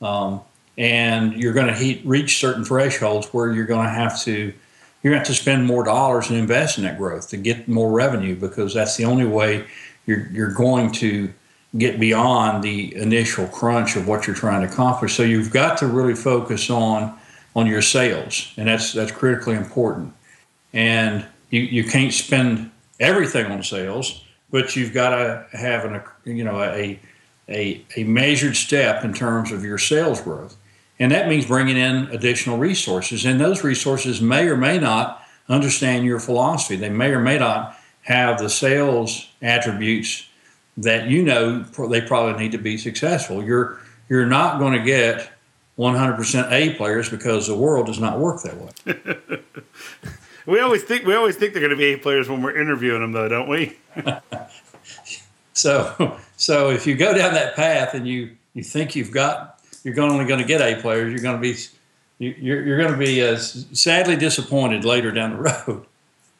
Um, 0.00 0.40
and 0.76 1.34
you're 1.34 1.52
going 1.52 1.74
to 1.74 2.00
reach 2.08 2.38
certain 2.38 2.64
thresholds 2.64 3.26
where 3.28 3.52
you're 3.52 3.66
going 3.66 3.84
to 3.84 3.92
have 3.92 4.20
to 4.22 4.54
you're 5.02 5.12
going 5.12 5.24
to 5.24 5.34
spend 5.34 5.64
more 5.64 5.84
dollars 5.84 6.28
and 6.28 6.38
invest 6.38 6.76
in 6.76 6.84
that 6.84 6.98
growth 6.98 7.28
to 7.28 7.36
get 7.36 7.68
more 7.68 7.90
revenue 7.90 8.34
because 8.34 8.74
that's 8.74 8.96
the 8.96 9.04
only 9.04 9.24
way 9.24 9.64
you're, 10.06 10.26
you're 10.28 10.52
going 10.52 10.90
to 10.90 11.32
get 11.76 12.00
beyond 12.00 12.64
the 12.64 12.94
initial 12.96 13.46
crunch 13.48 13.94
of 13.94 14.08
what 14.08 14.26
you're 14.26 14.34
trying 14.34 14.66
to 14.66 14.72
accomplish. 14.72 15.14
So 15.14 15.22
you've 15.22 15.50
got 15.52 15.78
to 15.78 15.86
really 15.86 16.14
focus 16.14 16.70
on 16.70 17.16
on 17.54 17.66
your 17.66 17.82
sales, 17.82 18.52
and 18.56 18.68
that's 18.68 18.92
that's 18.92 19.12
critically 19.12 19.54
important. 19.54 20.12
And 20.72 21.26
you, 21.50 21.60
you 21.60 21.84
can't 21.84 22.12
spend 22.12 22.70
everything 23.00 23.46
on 23.46 23.62
sales, 23.62 24.24
but 24.50 24.76
you've 24.76 24.92
got 24.92 25.10
to 25.10 25.46
have 25.56 25.84
an 25.84 26.00
you 26.24 26.44
know 26.44 26.62
a 26.62 26.98
a, 27.48 27.84
a 27.96 28.04
measured 28.04 28.56
step 28.56 29.04
in 29.04 29.12
terms 29.12 29.52
of 29.52 29.64
your 29.64 29.78
sales 29.78 30.20
growth. 30.20 30.56
And 30.98 31.12
that 31.12 31.28
means 31.28 31.46
bringing 31.46 31.76
in 31.76 32.08
additional 32.10 32.58
resources. 32.58 33.24
And 33.24 33.40
those 33.40 33.62
resources 33.64 34.20
may 34.20 34.48
or 34.48 34.56
may 34.56 34.78
not 34.78 35.22
understand 35.48 36.04
your 36.04 36.20
philosophy. 36.20 36.76
They 36.76 36.90
may 36.90 37.10
or 37.10 37.20
may 37.20 37.38
not 37.38 37.78
have 38.02 38.38
the 38.38 38.50
sales 38.50 39.28
attributes 39.40 40.26
that 40.76 41.08
you 41.08 41.22
know 41.22 41.62
they 41.62 42.00
probably 42.00 42.40
need 42.42 42.52
to 42.52 42.58
be 42.58 42.76
successful. 42.76 43.42
You're 43.42 43.80
you're 44.08 44.26
not 44.26 44.58
going 44.58 44.72
to 44.72 44.84
get 44.84 45.30
100% 45.78 46.50
A 46.50 46.74
players 46.74 47.08
because 47.08 47.46
the 47.46 47.56
world 47.56 47.86
does 47.86 48.00
not 48.00 48.18
work 48.18 48.42
that 48.42 48.56
way. 48.56 49.40
we 50.46 50.60
always 50.60 50.82
think 50.82 51.04
we 51.04 51.14
always 51.14 51.36
think 51.36 51.52
they're 51.52 51.60
going 51.60 51.70
to 51.70 51.76
be 51.76 51.92
A 51.92 51.98
players 51.98 52.28
when 52.28 52.42
we're 52.42 52.58
interviewing 52.58 53.00
them, 53.00 53.12
though, 53.12 53.28
don't 53.28 53.48
we? 53.48 53.76
so 55.58 56.18
so 56.36 56.70
if 56.70 56.86
you 56.86 56.94
go 56.94 57.14
down 57.14 57.34
that 57.34 57.56
path 57.56 57.94
and 57.94 58.06
you 58.06 58.36
you 58.54 58.62
think 58.62 58.96
you've 58.96 59.12
got 59.12 59.58
you're 59.84 60.00
only 60.00 60.24
going 60.24 60.40
to 60.40 60.46
get 60.46 60.60
A 60.60 60.80
players. 60.80 61.12
You're 61.12 61.22
going 61.22 61.36
to 61.36 61.40
be 61.40 61.56
you're, 62.18 62.62
you're 62.64 62.78
going 62.78 62.92
to 62.92 62.98
be 62.98 63.22
uh, 63.22 63.36
sadly 63.36 64.16
disappointed 64.16 64.84
later 64.84 65.12
down 65.12 65.30
the 65.30 65.36
road. 65.66 65.86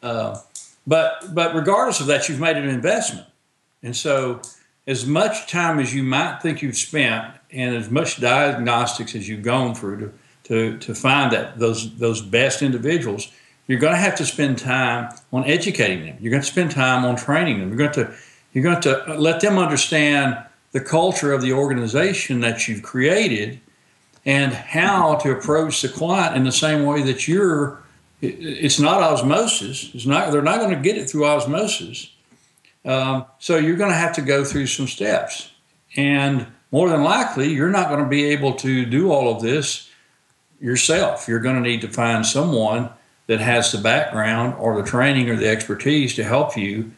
Uh, 0.03 0.39
but 0.85 1.33
but 1.33 1.55
regardless 1.55 1.99
of 1.99 2.07
that, 2.07 2.29
you've 2.29 2.39
made 2.39 2.57
an 2.57 2.67
investment, 2.67 3.27
and 3.83 3.95
so 3.95 4.41
as 4.87 5.05
much 5.05 5.47
time 5.47 5.79
as 5.79 5.93
you 5.93 6.03
might 6.03 6.41
think 6.41 6.61
you've 6.61 6.77
spent, 6.77 7.33
and 7.51 7.75
as 7.75 7.89
much 7.89 8.19
diagnostics 8.19 9.15
as 9.15 9.27
you've 9.27 9.43
gone 9.43 9.75
through 9.75 9.99
to 9.99 10.13
to, 10.45 10.77
to 10.79 10.95
find 10.95 11.31
that 11.31 11.59
those 11.59 11.95
those 11.97 12.21
best 12.21 12.61
individuals, 12.61 13.31
you're 13.67 13.79
going 13.79 13.93
to 13.93 13.99
have 13.99 14.15
to 14.15 14.25
spend 14.25 14.57
time 14.57 15.13
on 15.31 15.45
educating 15.45 16.05
them. 16.05 16.17
You're 16.19 16.31
going 16.31 16.41
to 16.41 16.47
spend 16.47 16.71
time 16.71 17.05
on 17.05 17.15
training 17.15 17.59
them. 17.59 17.69
You're 17.69 17.77
going 17.77 18.07
to 18.07 18.15
you're 18.53 18.63
going 18.63 18.81
to 18.81 19.15
let 19.17 19.41
them 19.41 19.57
understand 19.57 20.37
the 20.71 20.79
culture 20.79 21.33
of 21.33 21.41
the 21.41 21.53
organization 21.53 22.41
that 22.41 22.67
you've 22.67 22.83
created 22.83 23.59
and 24.25 24.53
how 24.53 25.15
to 25.15 25.31
approach 25.31 25.81
the 25.81 25.89
client 25.89 26.35
in 26.35 26.43
the 26.43 26.51
same 26.51 26.85
way 26.85 27.01
that 27.03 27.27
you're 27.27 27.81
it's 28.21 28.79
not 28.79 29.01
osmosis. 29.01 29.91
It's 29.93 30.05
not 30.05 30.31
they're 30.31 30.41
not 30.41 30.59
going 30.59 30.75
to 30.75 30.81
get 30.81 30.97
it 30.97 31.09
through 31.09 31.25
osmosis. 31.25 32.11
Um, 32.83 33.25
so 33.39 33.57
you're 33.57 33.77
going 33.77 33.91
to 33.91 33.97
have 33.97 34.13
to 34.15 34.21
go 34.21 34.43
through 34.43 34.67
some 34.67 34.87
steps. 34.87 35.51
And 35.95 36.45
more 36.71 36.89
than 36.89 37.03
likely 37.03 37.49
you're 37.49 37.69
not 37.69 37.87
going 37.87 38.03
to 38.03 38.09
be 38.09 38.25
able 38.25 38.53
to 38.55 38.85
do 38.85 39.11
all 39.11 39.33
of 39.33 39.41
this 39.41 39.89
yourself. 40.59 41.27
You're 41.27 41.39
going 41.39 41.55
to 41.55 41.61
need 41.61 41.81
to 41.81 41.87
find 41.87 42.25
someone 42.25 42.89
that 43.27 43.39
has 43.39 43.71
the 43.71 43.77
background 43.77 44.55
or 44.59 44.81
the 44.81 44.87
training 44.87 45.29
or 45.29 45.35
the 45.35 45.47
expertise 45.47 46.15
to 46.15 46.23
help 46.23 46.57
you 46.57 46.91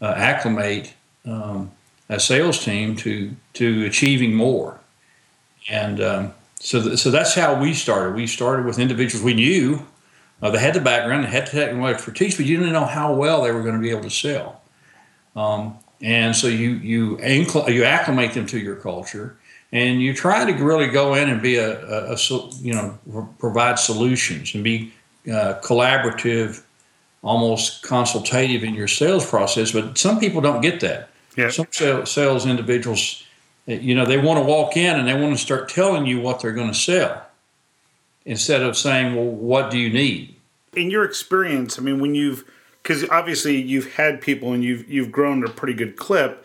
uh, 0.00 0.14
acclimate 0.16 0.94
um, 1.24 1.70
a 2.08 2.20
sales 2.20 2.64
team 2.64 2.96
to 2.96 3.34
to 3.54 3.84
achieving 3.84 4.34
more. 4.34 4.80
And 5.68 6.00
um, 6.00 6.34
so, 6.60 6.80
th- 6.80 6.98
so 6.98 7.10
that's 7.10 7.34
how 7.34 7.60
we 7.60 7.74
started. 7.74 8.14
We 8.14 8.26
started 8.26 8.66
with 8.66 8.78
individuals 8.78 9.24
we 9.24 9.34
knew 9.34 9.84
uh, 10.42 10.50
they 10.50 10.58
had 10.58 10.74
the 10.74 10.80
background, 10.80 11.24
they 11.24 11.30
had 11.30 11.46
the 11.46 11.52
technical 11.52 11.86
expertise, 11.86 12.36
but 12.36 12.46
you 12.46 12.56
didn't 12.58 12.72
know 12.72 12.84
how 12.84 13.14
well 13.14 13.42
they 13.42 13.52
were 13.52 13.62
going 13.62 13.74
to 13.74 13.80
be 13.80 13.90
able 13.90 14.02
to 14.02 14.10
sell. 14.10 14.60
Um, 15.34 15.78
and 16.02 16.36
so 16.36 16.46
you 16.46 16.72
you 16.72 17.16
incl- 17.18 17.72
you 17.72 17.84
acclimate 17.84 18.34
them 18.34 18.46
to 18.46 18.58
your 18.58 18.76
culture, 18.76 19.36
and 19.72 20.02
you 20.02 20.14
try 20.14 20.50
to 20.50 20.64
really 20.64 20.88
go 20.88 21.14
in 21.14 21.30
and 21.30 21.40
be 21.40 21.56
a, 21.56 21.80
a, 21.86 22.12
a 22.12 22.16
you 22.60 22.74
know 22.74 22.98
provide 23.38 23.78
solutions 23.78 24.54
and 24.54 24.62
be 24.62 24.92
uh, 25.26 25.54
collaborative 25.62 26.62
almost 27.26 27.82
consultative 27.82 28.62
in 28.62 28.72
your 28.74 28.86
sales 28.86 29.28
process. 29.28 29.72
But 29.72 29.98
some 29.98 30.20
people 30.20 30.40
don't 30.40 30.60
get 30.60 30.80
that. 30.80 31.10
Some 31.50 31.66
sales 31.70 32.46
individuals, 32.46 33.24
you 33.66 33.94
know, 33.94 34.06
they 34.06 34.16
want 34.16 34.38
to 34.38 34.44
walk 34.44 34.76
in 34.76 34.96
and 34.98 35.06
they 35.06 35.12
want 35.12 35.36
to 35.36 35.42
start 35.42 35.68
telling 35.68 36.06
you 36.06 36.20
what 36.20 36.40
they're 36.40 36.52
going 36.52 36.72
to 36.72 36.74
sell 36.74 37.26
instead 38.24 38.62
of 38.62 38.76
saying, 38.76 39.14
well, 39.14 39.24
what 39.24 39.70
do 39.70 39.78
you 39.78 39.90
need? 39.90 40.34
In 40.74 40.90
your 40.90 41.04
experience, 41.04 41.78
I 41.78 41.82
mean, 41.82 42.00
when 42.00 42.14
you've, 42.14 42.44
because 42.82 43.06
obviously 43.10 43.60
you've 43.60 43.94
had 43.94 44.20
people 44.20 44.52
and 44.52 44.62
you've 44.62 44.88
you've 44.88 45.10
grown 45.10 45.42
at 45.42 45.50
a 45.50 45.52
pretty 45.52 45.74
good 45.74 45.96
clip, 45.96 46.44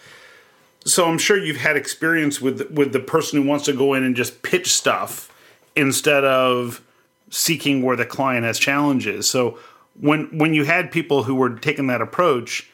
so 0.83 1.07
I'm 1.07 1.19
sure 1.19 1.38
you've 1.38 1.57
had 1.57 1.77
experience 1.77 2.41
with 2.41 2.69
with 2.71 2.91
the 2.91 3.00
person 3.00 3.41
who 3.41 3.47
wants 3.47 3.65
to 3.65 3.73
go 3.73 3.93
in 3.93 4.03
and 4.03 4.15
just 4.15 4.41
pitch 4.41 4.73
stuff 4.73 5.31
instead 5.75 6.25
of 6.25 6.81
seeking 7.29 7.81
where 7.81 7.95
the 7.95 8.05
client 8.05 8.45
has 8.45 8.57
challenges. 8.57 9.29
So 9.29 9.59
when 10.00 10.38
when 10.38 10.53
you 10.53 10.63
had 10.63 10.91
people 10.91 11.24
who 11.24 11.36
were 11.36 11.55
taking 11.57 11.88
that 11.88 12.01
approach, 12.01 12.69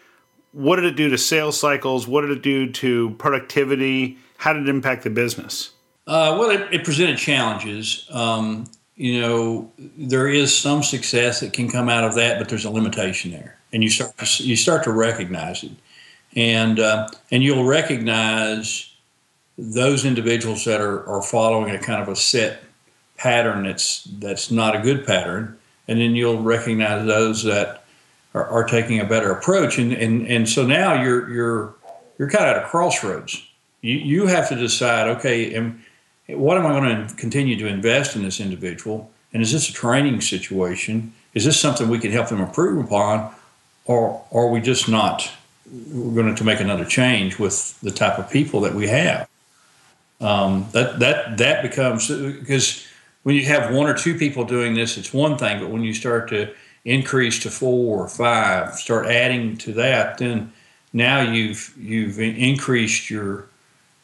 what 0.52 0.78
did 0.78 0.86
it 0.86 0.96
do 0.96 1.10
to 1.10 1.18
sales 1.18 1.60
cycles? 1.60 2.08
What 2.08 2.22
did 2.22 2.32
it 2.32 2.44
do 2.44 2.72
to 2.72 3.12
productivity? 3.12 4.18
How 4.38 4.54
did 4.54 4.64
it 4.64 4.70
impact 4.70 5.04
the 5.04 5.10
business? 5.10 5.72
Uh, 6.06 6.38
well, 6.40 6.50
it, 6.50 6.74
it, 6.74 6.86
presented 6.86 7.18
challenges. 7.18 8.08
Um, 8.12 8.66
you 8.96 9.20
know, 9.20 9.72
there 9.78 10.28
is 10.28 10.58
some 10.58 10.82
success 10.82 11.42
that 11.42 11.52
can 11.52 11.70
come 11.70 11.90
out 11.90 12.06
of 12.06 12.16
that, 12.16 12.40
but 12.40 12.48
there's 12.48 12.66
a 12.66 12.70
limitation 12.70 13.32
there, 13.32 13.58
and 13.74 13.84
you 13.84 13.90
start 13.90 14.18
to, 14.18 14.44
you 14.44 14.56
start 14.56 14.84
to 14.86 14.92
recognize 14.92 15.64
it, 15.64 15.72
and 16.36 16.80
uh, 16.80 17.10
and 17.30 17.44
you'll 17.44 17.66
recognize 17.66 18.94
those 19.58 20.06
individuals 20.06 20.66
that 20.66 20.80
are, 20.80 21.06
are 21.08 21.22
following 21.22 21.76
a 21.76 21.80
kind 21.80 22.02
of 22.02 22.08
a 22.08 22.16
set 22.16 22.64
pattern 23.18 23.64
that's 23.64 24.04
that's 24.20 24.50
not 24.50 24.76
a 24.76 24.80
good 24.80 25.06
pattern, 25.06 25.58
and 25.88 26.00
then 26.00 26.16
you'll 26.16 26.42
recognize 26.42 27.06
those 27.06 27.44
that 27.44 27.84
are, 28.34 28.46
are 28.46 28.64
taking 28.64 29.00
a 29.00 29.06
better 29.06 29.32
approach, 29.32 29.78
and, 29.78 29.94
and 29.94 30.28
and 30.28 30.48
so 30.48 30.66
now 30.66 31.02
you're 31.02 31.30
you're 31.30 31.74
you're 32.18 32.30
kind 32.30 32.50
of 32.50 32.58
at 32.58 32.64
a 32.64 32.68
crossroads. 32.68 33.42
You 33.82 33.96
you 33.96 34.28
have 34.28 34.50
to 34.50 34.56
decide, 34.56 35.08
okay, 35.18 35.54
am, 35.54 35.84
what 36.28 36.58
am 36.58 36.66
I 36.66 36.70
going 36.70 37.08
to 37.08 37.16
continue 37.16 37.58
to 37.58 37.68
invest 37.68 38.16
in 38.16 38.24
this 38.24 38.40
individual, 38.40 39.12
and 39.34 39.42
is 39.42 39.52
this 39.52 39.70
a 39.70 39.74
training 39.74 40.22
situation? 40.22 41.14
Is 41.34 41.46
this 41.46 41.60
something 41.60 41.88
we 41.88 42.00
can 42.00 42.12
help 42.12 42.30
them 42.30 42.42
improve 42.42 42.84
upon, 42.86 43.32
or, 43.86 44.24
or 44.32 44.48
are 44.48 44.50
we 44.50 44.60
just 44.60 44.90
not? 44.90 45.30
We're 45.92 46.24
going 46.24 46.36
to 46.36 46.44
make 46.44 46.60
another 46.60 46.86
change 46.86 47.38
with 47.38 47.80
the 47.82 47.92
type 47.92 48.18
of 48.18 48.30
people 48.30 48.62
that 48.62 48.74
we 48.74 48.88
have. 48.88 49.30
Um, 50.20 50.68
that 50.72 51.00
that 51.00 51.38
that 51.38 51.62
becomes 51.62 52.08
because 52.08 52.88
when 53.24 53.36
you 53.36 53.46
have 53.46 53.74
one 53.74 53.88
or 53.88 53.94
two 53.94 54.18
people 54.18 54.46
doing 54.46 54.74
this, 54.74 54.98
it's 54.98 55.14
one 55.14 55.38
thing. 55.38 55.60
But 55.60 55.70
when 55.70 55.84
you 55.84 55.94
start 55.94 56.30
to 56.30 56.54
increase 56.86 57.40
to 57.40 57.52
four 57.52 58.04
or 58.04 58.08
five, 58.08 58.76
start 58.76 59.08
adding 59.08 59.58
to 59.58 59.74
that, 59.74 60.18
then 60.18 60.52
now 60.94 61.22
you've 61.22 61.74
you've 61.78 62.20
increased 62.20 63.10
your, 63.10 63.48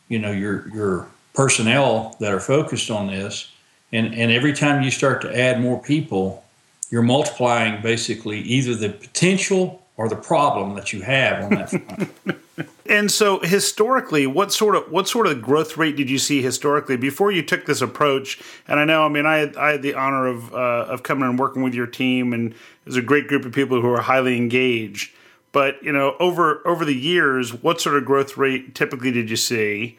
you 0.10 0.20
know, 0.20 0.32
your 0.32 0.68
your 0.70 1.08
personnel 1.34 2.16
that 2.20 2.34
are 2.34 2.40
focused 2.40 2.92
on 2.92 3.08
this, 3.08 3.52
and 3.92 4.14
and 4.14 4.32
every 4.32 4.54
time 4.54 4.84
you 4.84 4.92
start 4.92 5.22
to 5.22 5.38
add 5.38 5.62
more 5.62 5.82
people, 5.82 6.44
you're 6.90 7.02
multiplying 7.02 7.82
basically 7.82 8.42
either 8.42 8.76
the 8.76 8.90
potential 8.90 9.82
or 9.96 10.10
the 10.10 10.16
problem 10.16 10.76
that 10.76 10.92
you 10.92 11.02
have 11.02 11.44
on 11.44 11.50
that 11.52 11.70
front. 11.70 12.40
and 12.86 13.12
so 13.12 13.40
historically, 13.40 14.28
what 14.28 14.54
sort 14.54 14.76
of 14.76 14.92
what 14.92 15.08
sort 15.08 15.28
of 15.28 15.42
growth 15.42 15.78
rate 15.78 15.96
did 15.96 16.10
you 16.10 16.20
see 16.20 16.42
historically 16.42 16.98
before 16.98 17.32
you 17.32 17.42
took 17.42 17.66
this 17.66 17.82
approach? 17.82 18.42
And 18.68 18.80
I 18.80 18.86
know, 18.86 19.04
I 19.04 19.10
mean, 19.10 19.26
I 19.26 19.38
had, 19.38 19.58
I 19.58 19.72
had 19.72 19.82
the 19.82 19.96
honor 19.96 20.28
of 20.28 20.54
uh, 20.54 20.86
of 20.88 21.04
coming 21.04 21.28
and 21.30 21.40
working 21.40 21.64
with 21.64 21.74
your 21.74 21.88
team, 21.88 22.34
and 22.34 22.54
there's 22.86 22.98
a 22.98 23.02
great 23.02 23.28
group 23.28 23.46
of 23.46 23.54
people 23.54 23.82
who 23.82 23.90
are 23.92 24.02
highly 24.02 24.38
engaged. 24.38 25.14
But 25.52 25.82
you 25.84 25.92
know, 25.92 26.16
over 26.20 26.66
over 26.68 26.86
the 26.86 26.96
years, 26.96 27.54
what 27.54 27.82
sort 27.82 27.96
of 27.96 28.06
growth 28.06 28.38
rate 28.38 28.76
typically 28.76 29.12
did 29.12 29.30
you 29.30 29.38
see? 29.38 29.98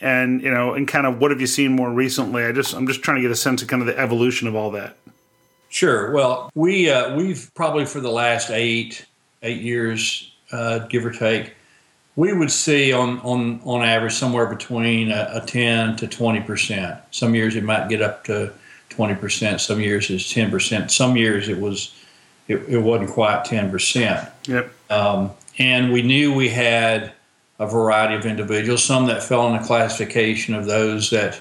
And 0.00 0.40
you 0.42 0.50
know, 0.50 0.74
and 0.74 0.86
kind 0.86 1.06
of 1.06 1.18
what 1.18 1.32
have 1.32 1.40
you 1.40 1.46
seen 1.48 1.72
more 1.72 1.90
recently? 1.90 2.44
I 2.44 2.52
just 2.52 2.74
I'm 2.74 2.86
just 2.86 3.02
trying 3.02 3.16
to 3.16 3.22
get 3.22 3.30
a 3.30 3.36
sense 3.36 3.62
of 3.62 3.68
kind 3.68 3.82
of 3.82 3.86
the 3.86 3.98
evolution 3.98 4.46
of 4.46 4.54
all 4.54 4.70
that. 4.72 4.96
Sure. 5.68 6.12
Well, 6.12 6.50
we 6.54 6.90
uh, 6.90 7.16
we've 7.16 7.50
probably 7.54 7.84
for 7.84 8.00
the 8.00 8.10
last 8.10 8.50
eight 8.50 9.04
eight 9.42 9.60
years, 9.60 10.32
uh, 10.52 10.80
give 10.80 11.04
or 11.04 11.12
take, 11.12 11.54
we 12.18 12.32
would 12.32 12.50
see 12.50 12.92
on 12.92 13.20
on 13.20 13.60
on 13.64 13.84
average 13.84 14.12
somewhere 14.12 14.46
between 14.46 15.12
a, 15.12 15.30
a 15.34 15.46
ten 15.46 15.94
to 15.94 16.08
twenty 16.08 16.40
percent. 16.40 16.98
Some 17.12 17.32
years 17.36 17.54
it 17.54 17.62
might 17.62 17.88
get 17.88 18.02
up 18.02 18.24
to 18.24 18.52
twenty 18.88 19.14
percent. 19.14 19.60
Some 19.60 19.80
years 19.80 20.10
it's 20.10 20.32
ten 20.32 20.50
percent. 20.50 20.90
Some 20.90 21.16
years 21.16 21.48
it 21.48 21.60
was 21.60 21.94
it, 22.48 22.56
it 22.68 22.78
wasn't 22.78 23.10
quite 23.10 23.44
ten 23.44 23.70
percent. 23.70 24.28
Yep. 24.48 24.72
Um, 24.90 25.30
and 25.58 25.92
we 25.92 26.02
knew 26.02 26.34
we 26.34 26.48
had 26.48 27.12
a 27.60 27.68
variety 27.68 28.16
of 28.16 28.26
individuals. 28.26 28.82
Some 28.82 29.06
that 29.06 29.22
fell 29.22 29.46
in 29.46 29.60
the 29.60 29.64
classification 29.64 30.56
of 30.56 30.66
those 30.66 31.10
that 31.10 31.40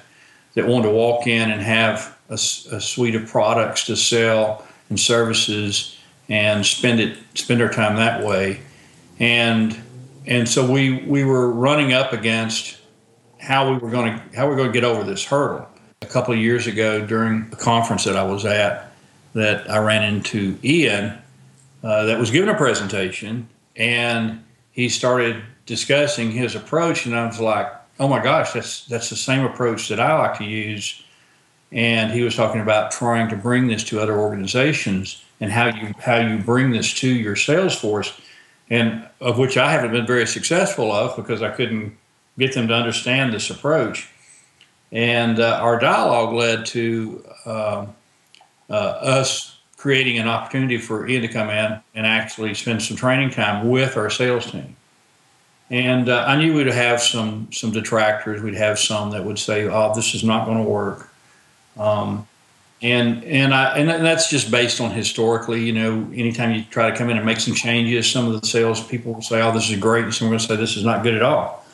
that 0.54 0.68
wanted 0.68 0.90
to 0.90 0.94
walk 0.94 1.26
in 1.26 1.50
and 1.50 1.60
have 1.60 2.16
a, 2.30 2.36
a 2.36 2.38
suite 2.80 3.16
of 3.16 3.26
products 3.26 3.84
to 3.88 3.96
sell 3.96 4.64
and 4.90 5.00
services 5.00 5.98
and 6.30 6.64
spend 6.64 7.00
it 7.00 7.18
spend 7.34 7.64
our 7.64 7.72
time 7.72 7.96
that 7.96 8.24
way 8.24 8.62
and 9.20 9.82
and 10.28 10.48
so 10.48 10.70
we 10.70 11.04
we 11.04 11.24
were 11.24 11.50
running 11.50 11.94
up 11.94 12.14
against 12.14 12.78
how 13.40 13.72
we 13.72 13.78
were 13.78 13.90
going 13.90 14.14
to 14.14 14.36
how 14.36 14.48
we 14.48 14.54
are 14.54 14.58
going 14.58 14.68
to 14.68 14.74
get 14.74 14.84
over 14.84 15.04
this 15.04 15.24
hurdle. 15.24 15.68
A 16.02 16.06
couple 16.06 16.34
of 16.34 16.40
years 16.40 16.68
ago 16.68 17.06
during 17.06 17.50
a 17.52 17.56
conference 17.56 18.04
that 18.04 18.16
I 18.16 18.24
was 18.24 18.46
at 18.46 18.92
that 19.34 19.70
I 19.70 19.80
ran 19.80 20.04
into 20.04 20.58
Ian 20.64 21.18
uh, 21.84 22.06
that 22.06 22.20
was 22.20 22.30
giving 22.30 22.50
a 22.50 22.56
presentation 22.56 23.48
and 23.76 24.44
he 24.72 24.90
started 24.90 25.42
discussing 25.66 26.32
his 26.32 26.56
approach 26.56 27.06
and 27.06 27.16
I 27.16 27.26
was 27.26 27.40
like 27.40 27.72
oh 28.00 28.08
my 28.08 28.22
gosh 28.22 28.54
that's 28.54 28.86
that's 28.86 29.10
the 29.10 29.16
same 29.16 29.44
approach 29.44 29.88
that 29.90 30.00
I 30.00 30.18
like 30.20 30.38
to 30.40 30.46
use. 30.46 31.04
And 31.72 32.12
he 32.12 32.22
was 32.22 32.36
talking 32.36 32.62
about 32.62 32.92
trying 32.92 33.30
to 33.30 33.36
bring 33.36 33.68
this 33.68 33.84
to 33.86 34.00
other 34.00 34.18
organizations 34.18 35.24
and 35.40 35.52
how 35.52 35.68
you 35.68 35.94
how 36.00 36.18
you 36.18 36.38
bring 36.38 36.72
this 36.72 36.94
to 36.96 37.08
your 37.08 37.36
sales 37.36 37.76
force, 37.76 38.20
and 38.70 39.08
of 39.20 39.38
which 39.38 39.58
I 39.58 39.72
haven't 39.72 39.92
been 39.92 40.06
very 40.06 40.28
successful 40.28 40.92
of 40.92 41.16
because 41.16 41.42
I 41.42 41.50
couldn't 41.50 41.98
get 42.38 42.54
them 42.54 42.68
to 42.68 42.74
understand 42.74 43.34
this 43.34 43.50
approach. 43.50 44.10
And 44.92 45.40
uh, 45.40 45.60
our 45.62 45.80
dialogue 45.80 46.34
led 46.34 46.66
to 46.68 47.26
uh, 47.46 47.86
uh, 48.70 48.74
us 48.74 49.58
creating 49.78 50.18
an 50.18 50.28
opportunity 50.28 50.78
for 50.78 51.08
Ian 51.08 51.22
to 51.22 51.28
come 51.28 51.50
in 51.50 51.80
and 51.94 52.06
actually 52.06 52.54
spend 52.54 52.82
some 52.82 52.98
training 52.98 53.30
time 53.30 53.70
with 53.70 53.96
our 53.96 54.10
sales 54.10 54.50
team. 54.52 54.76
And 55.70 56.10
uh, 56.10 56.26
I 56.28 56.38
knew 56.38 56.54
we'd 56.54 56.68
have 56.68 57.02
some 57.02 57.50
some 57.52 57.72
detractors. 57.72 58.42
We'd 58.42 58.56
have 58.56 58.80
some 58.80 59.12
that 59.12 59.26
would 59.26 59.38
say, 59.38 59.68
"Oh, 59.68 59.94
this 59.94 60.16
is 60.16 60.24
not 60.24 60.46
going 60.46 60.64
to 60.64 60.70
work." 60.70 61.10
Um, 61.78 62.27
and 62.82 63.24
and 63.24 63.54
I 63.54 63.78
and 63.78 63.90
that's 64.06 64.30
just 64.30 64.52
based 64.52 64.80
on 64.80 64.92
historically. 64.92 65.64
You 65.64 65.74
know, 65.74 66.12
anytime 66.14 66.54
you 66.54 66.64
try 66.70 66.90
to 66.92 66.96
come 66.96 67.10
in 67.10 67.18
and 67.18 67.26
make 67.26 67.40
some 67.40 67.56
changes, 67.56 68.10
some 68.10 68.28
of 68.28 68.40
the 68.40 68.48
sales 68.48 68.86
people 68.86 69.14
will 69.16 69.22
say, 69.22 69.42
"Oh, 69.42 69.52
this 69.52 69.70
is 69.70 69.80
great," 69.80 70.04
and 70.04 70.14
some 70.14 70.28
are 70.28 70.32
going 70.32 70.40
to 70.40 70.46
say, 70.46 70.56
"This 70.56 70.78
is 70.78 70.84
not 70.84 71.04
good 71.04 71.16
at 71.16 71.24
all." 71.24 71.66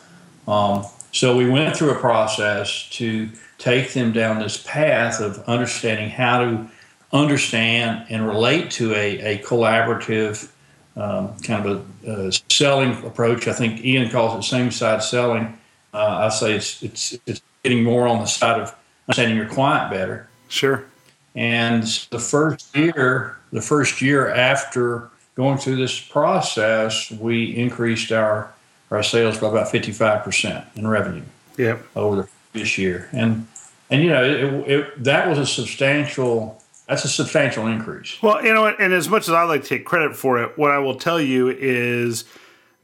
Um, 0.47 0.85
so 1.11 1.35
we 1.37 1.49
went 1.49 1.75
through 1.75 1.91
a 1.91 1.99
process 1.99 2.89
to 2.91 3.29
take 3.57 3.93
them 3.93 4.11
down 4.11 4.39
this 4.39 4.57
path 4.57 5.19
of 5.19 5.39
understanding 5.47 6.09
how 6.09 6.39
to 6.41 6.67
understand 7.11 8.05
and 8.09 8.27
relate 8.27 8.71
to 8.71 8.93
a, 8.95 9.35
a 9.35 9.37
collaborative 9.39 10.49
um, 10.95 11.37
kind 11.39 11.65
of 11.65 11.85
a, 12.05 12.11
a, 12.11 12.31
selling 12.49 12.91
approach. 13.05 13.47
I 13.47 13.53
think 13.53 13.83
Ian 13.83 14.09
calls 14.09 14.37
it 14.37 14.47
same 14.47 14.71
side 14.71 15.03
selling. 15.03 15.57
Uh, 15.93 16.27
I 16.27 16.29
say 16.29 16.55
it's 16.55 16.81
it's 16.81 17.17
it's 17.25 17.41
getting 17.63 17.83
more 17.83 18.07
on 18.07 18.19
the 18.19 18.25
side 18.25 18.59
of 18.59 18.75
understanding 19.07 19.37
your 19.37 19.47
client 19.47 19.91
better. 19.91 20.27
Sure. 20.49 20.85
And 21.35 21.83
the 22.11 22.19
first 22.19 22.75
year, 22.75 23.37
the 23.51 23.61
first 23.61 24.01
year 24.01 24.29
after 24.29 25.09
going 25.35 25.57
through 25.57 25.77
this 25.77 25.99
process, 25.99 27.09
we 27.11 27.55
increased 27.55 28.11
our 28.11 28.53
our 28.91 29.01
sales 29.01 29.39
by 29.39 29.47
about 29.47 29.71
fifty 29.71 29.91
five 29.91 30.23
percent 30.23 30.65
in 30.75 30.87
revenue. 30.87 31.23
Yep. 31.57 31.85
Over 31.95 32.29
this 32.53 32.77
year, 32.77 33.09
and 33.11 33.47
and 33.89 34.03
you 34.03 34.09
know 34.09 34.23
it, 34.23 34.71
it, 34.71 35.03
that 35.03 35.27
was 35.27 35.37
a 35.37 35.45
substantial. 35.45 36.61
That's 36.87 37.05
a 37.05 37.09
substantial 37.09 37.65
increase. 37.67 38.21
Well, 38.21 38.43
you 38.43 38.53
know, 38.53 38.67
and 38.67 38.93
as 38.93 39.07
much 39.07 39.29
as 39.29 39.33
I 39.33 39.43
like 39.43 39.63
to 39.63 39.69
take 39.69 39.85
credit 39.85 40.15
for 40.15 40.43
it, 40.43 40.57
what 40.57 40.69
I 40.69 40.79
will 40.79 40.95
tell 40.95 41.19
you 41.19 41.49
is 41.49 42.25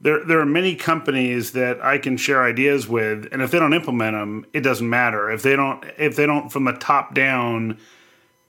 there 0.00 0.24
there 0.24 0.40
are 0.40 0.46
many 0.46 0.74
companies 0.74 1.52
that 1.52 1.80
I 1.84 1.98
can 1.98 2.16
share 2.16 2.42
ideas 2.42 2.88
with, 2.88 3.28
and 3.30 3.42
if 3.42 3.50
they 3.50 3.58
don't 3.58 3.74
implement 3.74 4.16
them, 4.16 4.46
it 4.52 4.62
doesn't 4.62 4.88
matter. 4.88 5.30
If 5.30 5.42
they 5.42 5.54
don't 5.54 5.84
if 5.98 6.16
they 6.16 6.26
don't 6.26 6.50
from 6.50 6.64
the 6.64 6.72
top 6.72 7.14
down 7.14 7.78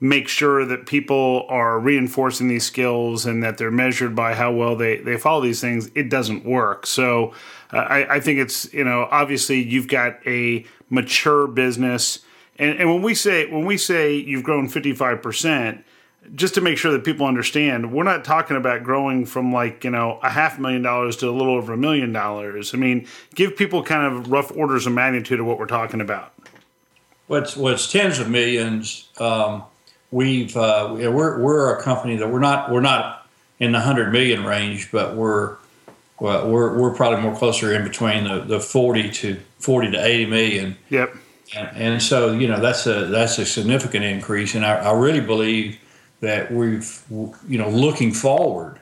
make 0.02 0.26
sure 0.26 0.64
that 0.64 0.84
people 0.84 1.46
are 1.48 1.78
reinforcing 1.78 2.48
these 2.48 2.64
skills 2.64 3.24
and 3.24 3.40
that 3.44 3.56
they're 3.56 3.70
measured 3.70 4.16
by 4.16 4.34
how 4.34 4.50
well 4.50 4.74
they, 4.74 4.96
they 4.96 5.16
follow 5.16 5.40
these 5.40 5.60
things, 5.60 5.92
it 5.94 6.10
doesn't 6.10 6.44
work. 6.44 6.88
So 6.88 7.32
uh, 7.72 7.76
I, 7.76 8.16
I 8.16 8.20
think 8.20 8.40
it's, 8.40 8.74
you 8.74 8.82
know, 8.82 9.06
obviously 9.12 9.62
you've 9.62 9.86
got 9.86 10.18
a 10.26 10.66
mature 10.90 11.46
business. 11.46 12.18
And, 12.58 12.80
and 12.80 12.92
when 12.92 13.00
we 13.00 13.14
say 13.14 13.48
when 13.48 13.64
we 13.64 13.76
say 13.76 14.16
you've 14.16 14.42
grown 14.42 14.68
55%, 14.68 15.84
just 16.34 16.54
to 16.54 16.60
make 16.60 16.78
sure 16.78 16.90
that 16.90 17.04
people 17.04 17.24
understand, 17.24 17.92
we're 17.92 18.02
not 18.02 18.24
talking 18.24 18.56
about 18.56 18.82
growing 18.82 19.24
from 19.24 19.52
like, 19.52 19.84
you 19.84 19.90
know, 19.90 20.18
a 20.24 20.30
half 20.30 20.58
million 20.58 20.82
dollars 20.82 21.16
to 21.18 21.28
a 21.28 21.30
little 21.30 21.54
over 21.54 21.74
a 21.74 21.76
million 21.76 22.12
dollars. 22.12 22.74
I 22.74 22.76
mean, 22.76 23.06
give 23.36 23.56
people 23.56 23.84
kind 23.84 24.12
of 24.12 24.32
rough 24.32 24.50
orders 24.56 24.84
of 24.84 24.94
magnitude 24.94 25.38
of 25.38 25.46
what 25.46 25.60
we're 25.60 25.66
talking 25.66 26.00
about. 26.00 26.32
What's 27.28 27.56
what's 27.56 27.90
tens 27.90 28.18
of 28.18 28.28
millions. 28.28 29.08
Um, 29.20 29.62
we've 30.12 30.56
uh, 30.56 30.88
we're 30.92 31.40
we're 31.40 31.76
a 31.76 31.82
company 31.82 32.16
that 32.16 32.28
we're 32.28 32.38
not 32.38 32.70
we're 32.70 32.80
not 32.80 33.26
in 33.58 33.72
the 33.72 33.80
hundred 33.80 34.12
million 34.12 34.44
range, 34.44 34.92
but 34.92 35.16
we're 35.16 35.56
we're 36.20 36.78
we're 36.78 36.94
probably 36.94 37.20
more 37.20 37.36
closer 37.36 37.74
in 37.74 37.82
between 37.82 38.24
the, 38.24 38.40
the 38.40 38.60
forty 38.60 39.10
to 39.10 39.40
forty 39.58 39.90
to 39.90 40.04
eighty 40.04 40.26
million. 40.26 40.76
Yep. 40.90 41.16
And, 41.56 41.76
and 41.76 42.02
so 42.02 42.32
you 42.32 42.46
know 42.46 42.60
that's 42.60 42.86
a 42.86 43.06
that's 43.06 43.38
a 43.38 43.46
significant 43.46 44.04
increase, 44.04 44.54
and 44.54 44.64
I, 44.64 44.76
I 44.76 44.92
really 44.92 45.20
believe 45.20 45.78
that 46.22 46.52
we've, 46.52 47.02
you 47.48 47.58
know, 47.58 47.68
looking 47.68 48.12
forward, 48.12 48.78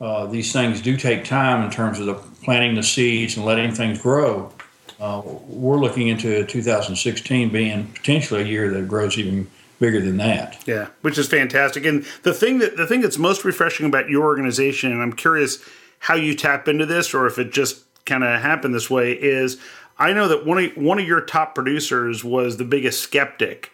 uh, 0.00 0.26
these 0.26 0.52
things 0.52 0.80
do 0.80 0.96
take 0.96 1.24
time 1.24 1.64
in 1.64 1.70
terms 1.72 1.98
of 1.98 2.06
the 2.06 2.14
planting 2.14 2.76
the 2.76 2.84
seeds 2.84 3.36
and 3.36 3.44
letting 3.44 3.74
things 3.74 4.00
grow. 4.00 4.52
Uh, 5.00 5.20
we're 5.24 5.76
looking 5.76 6.06
into 6.06 6.44
2016 6.46 7.50
being 7.50 7.86
potentially 7.88 8.42
a 8.42 8.44
year 8.44 8.70
that 8.70 8.86
grows 8.86 9.18
even 9.18 9.48
bigger 9.80 10.00
than 10.00 10.16
that. 10.18 10.62
Yeah, 10.66 10.88
which 11.02 11.18
is 11.18 11.28
fantastic. 11.28 11.84
And 11.84 12.04
the 12.22 12.34
thing 12.34 12.58
that 12.58 12.76
the 12.76 12.86
thing 12.86 13.00
that's 13.00 13.18
most 13.18 13.44
refreshing 13.44 13.86
about 13.86 14.08
your 14.08 14.24
organization, 14.24 14.92
and 14.92 15.02
I'm 15.02 15.12
curious 15.12 15.58
how 16.00 16.14
you 16.14 16.34
tap 16.34 16.68
into 16.68 16.86
this, 16.86 17.14
or 17.14 17.26
if 17.26 17.38
it 17.38 17.52
just 17.52 17.84
kind 18.04 18.24
of 18.24 18.40
happened 18.40 18.74
this 18.74 18.90
way, 18.90 19.12
is 19.12 19.58
I 19.98 20.12
know 20.12 20.28
that 20.28 20.46
one 20.46 20.58
of 20.58 20.76
one 20.76 20.98
of 20.98 21.06
your 21.06 21.20
top 21.20 21.54
producers 21.54 22.24
was 22.24 22.56
the 22.56 22.64
biggest 22.64 23.00
skeptic 23.00 23.72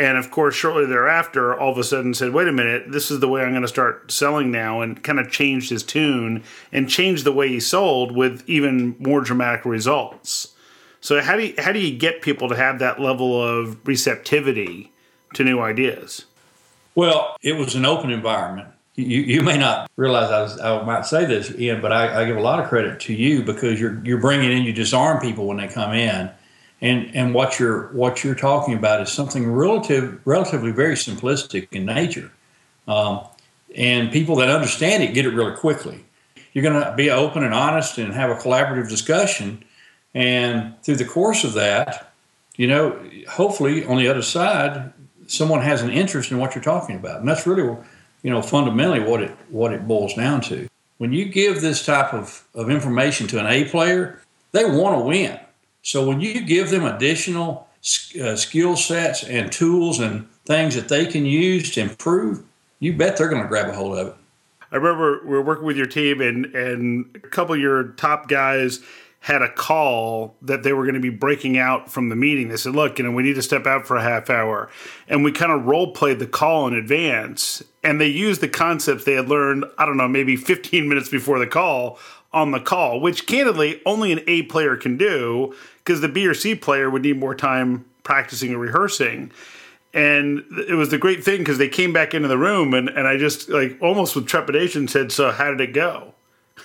and 0.00 0.16
of 0.16 0.30
course, 0.30 0.54
shortly 0.54 0.86
thereafter, 0.86 1.54
all 1.54 1.72
of 1.72 1.76
a 1.76 1.84
sudden 1.84 2.14
said, 2.14 2.32
wait 2.32 2.48
a 2.48 2.52
minute, 2.52 2.90
this 2.90 3.10
is 3.10 3.20
the 3.20 3.28
way 3.28 3.42
I'm 3.42 3.50
going 3.50 3.60
to 3.60 3.68
start 3.68 4.10
selling 4.10 4.50
now, 4.50 4.80
and 4.80 5.02
kind 5.02 5.20
of 5.20 5.30
changed 5.30 5.68
his 5.68 5.82
tune 5.82 6.42
and 6.72 6.88
changed 6.88 7.24
the 7.24 7.32
way 7.32 7.48
he 7.48 7.60
sold 7.60 8.16
with 8.16 8.42
even 8.48 8.96
more 8.98 9.20
dramatic 9.20 9.66
results. 9.66 10.54
So, 11.02 11.20
how 11.20 11.36
do 11.36 11.48
you, 11.48 11.54
how 11.58 11.72
do 11.72 11.80
you 11.80 11.98
get 11.98 12.22
people 12.22 12.48
to 12.48 12.56
have 12.56 12.78
that 12.78 12.98
level 12.98 13.42
of 13.42 13.76
receptivity 13.86 14.89
to 15.34 15.44
new 15.44 15.60
ideas? 15.60 16.24
Well, 16.94 17.36
it 17.42 17.56
was 17.56 17.74
an 17.74 17.86
open 17.86 18.10
environment. 18.10 18.68
You, 18.96 19.20
you 19.20 19.42
may 19.42 19.56
not 19.56 19.90
realize 19.96 20.30
I, 20.30 20.42
was, 20.42 20.60
I 20.60 20.82
might 20.82 21.06
say 21.06 21.24
this, 21.24 21.52
Ian, 21.58 21.80
but 21.80 21.92
I, 21.92 22.22
I 22.22 22.24
give 22.26 22.36
a 22.36 22.42
lot 22.42 22.60
of 22.60 22.68
credit 22.68 23.00
to 23.00 23.14
you 23.14 23.42
because 23.42 23.80
you're, 23.80 24.04
you're 24.04 24.20
bringing 24.20 24.52
in, 24.52 24.64
you 24.64 24.72
disarm 24.72 25.20
people 25.20 25.46
when 25.46 25.56
they 25.56 25.68
come 25.68 25.92
in 25.92 26.30
and 26.80 27.14
and 27.14 27.34
what 27.34 27.58
you're 27.58 27.88
what 27.88 28.24
you're 28.24 28.34
talking 28.34 28.74
about 28.74 29.02
is 29.02 29.10
something 29.10 29.50
relative 29.50 30.20
relatively 30.24 30.72
very 30.72 30.94
simplistic 30.94 31.68
in 31.72 31.84
nature, 31.84 32.30
um, 32.88 33.24
and 33.74 34.10
people 34.10 34.36
that 34.36 34.48
understand 34.48 35.02
it 35.02 35.14
get 35.14 35.26
it 35.26 35.30
really 35.30 35.54
quickly. 35.56 36.04
You're 36.52 36.64
going 36.64 36.82
to 36.82 36.94
be 36.96 37.10
open 37.10 37.44
and 37.44 37.54
honest 37.54 37.98
and 37.98 38.12
have 38.12 38.30
a 38.30 38.34
collaborative 38.34 38.88
discussion, 38.88 39.62
and 40.14 40.74
through 40.82 40.96
the 40.96 41.04
course 41.04 41.44
of 41.44 41.52
that, 41.54 42.12
you 42.56 42.66
know, 42.66 42.98
hopefully 43.28 43.84
on 43.84 43.98
the 43.98 44.08
other 44.08 44.22
side, 44.22 44.92
someone 45.30 45.62
has 45.62 45.82
an 45.82 45.90
interest 45.90 46.30
in 46.30 46.38
what 46.38 46.54
you're 46.54 46.64
talking 46.64 46.96
about, 46.96 47.20
and 47.20 47.28
that's 47.28 47.46
really, 47.46 47.76
you 48.22 48.30
know, 48.30 48.42
fundamentally 48.42 49.00
what 49.00 49.22
it 49.22 49.30
what 49.48 49.72
it 49.72 49.86
boils 49.86 50.14
down 50.14 50.40
to. 50.42 50.68
When 50.98 51.12
you 51.12 51.24
give 51.24 51.60
this 51.60 51.84
type 51.84 52.12
of, 52.12 52.44
of 52.54 52.68
information 52.68 53.26
to 53.28 53.40
an 53.40 53.46
A 53.46 53.64
player, 53.64 54.20
they 54.52 54.64
want 54.64 54.98
to 54.98 55.04
win 55.04 55.40
so 55.82 56.06
when 56.06 56.20
you 56.20 56.42
give 56.42 56.70
them 56.70 56.84
additional 56.84 57.68
uh, 58.20 58.36
skill 58.36 58.76
sets 58.76 59.24
and 59.24 59.50
tools 59.50 60.00
and 60.00 60.28
things 60.44 60.74
that 60.74 60.88
they 60.88 61.06
can 61.06 61.24
use 61.24 61.70
to 61.72 61.80
improve, 61.80 62.44
you 62.80 62.92
bet 62.92 63.16
they're 63.16 63.28
going 63.28 63.42
to 63.42 63.48
grab 63.48 63.68
a 63.68 63.74
hold 63.74 63.98
of 63.98 64.08
it. 64.08 64.14
I 64.72 64.76
remember 64.76 65.20
we 65.24 65.30
were 65.30 65.42
working 65.42 65.64
with 65.64 65.76
your 65.76 65.86
team, 65.86 66.20
and 66.20 66.46
and 66.54 67.10
a 67.16 67.18
couple 67.18 67.54
of 67.54 67.60
your 67.60 67.88
top 67.92 68.28
guys 68.28 68.80
had 69.20 69.42
a 69.42 69.52
call 69.52 70.34
that 70.40 70.62
they 70.62 70.72
were 70.72 70.84
going 70.84 70.94
to 70.94 71.00
be 71.00 71.10
breaking 71.10 71.58
out 71.58 71.90
from 71.90 72.08
the 72.08 72.16
meeting. 72.16 72.48
They 72.48 72.56
said, 72.56 72.74
"Look, 72.74 72.98
you 72.98 73.04
know, 73.04 73.12
we 73.12 73.22
need 73.22 73.34
to 73.34 73.42
step 73.42 73.66
out 73.66 73.86
for 73.86 73.96
a 73.96 74.02
half 74.02 74.30
hour," 74.30 74.70
and 75.08 75.22
we 75.22 75.30
kind 75.30 75.52
of 75.52 75.66
role 75.66 75.92
played 75.92 76.18
the 76.18 76.26
call 76.26 76.66
in 76.66 76.74
advance. 76.74 77.62
And 77.82 78.00
they 78.00 78.08
used 78.08 78.40
the 78.40 78.48
concepts 78.48 79.04
they 79.04 79.14
had 79.14 79.28
learned. 79.28 79.64
I 79.78 79.86
don't 79.86 79.96
know, 79.96 80.08
maybe 80.08 80.36
15 80.36 80.88
minutes 80.88 81.08
before 81.08 81.38
the 81.38 81.46
call 81.46 81.98
on 82.32 82.52
the 82.52 82.60
call, 82.60 83.00
which 83.00 83.26
candidly 83.26 83.80
only 83.84 84.12
an 84.12 84.20
A 84.26 84.42
player 84.42 84.76
can 84.76 84.96
do 84.96 85.54
because 85.78 86.00
the 86.00 86.08
B 86.08 86.26
or 86.26 86.34
C 86.34 86.54
player 86.54 86.88
would 86.88 87.02
need 87.02 87.18
more 87.18 87.34
time 87.34 87.84
practicing 88.02 88.50
and 88.50 88.60
rehearsing. 88.60 89.32
And 89.92 90.44
it 90.68 90.74
was 90.74 90.90
the 90.90 90.98
great 90.98 91.24
thing 91.24 91.38
because 91.38 91.58
they 91.58 91.68
came 91.68 91.92
back 91.92 92.14
into 92.14 92.28
the 92.28 92.38
room 92.38 92.74
and, 92.74 92.88
and 92.88 93.08
I 93.08 93.16
just 93.16 93.48
like 93.48 93.76
almost 93.82 94.14
with 94.14 94.26
trepidation 94.26 94.86
said, 94.86 95.10
So, 95.10 95.32
how 95.32 95.50
did 95.50 95.60
it 95.60 95.72
go? 95.72 96.14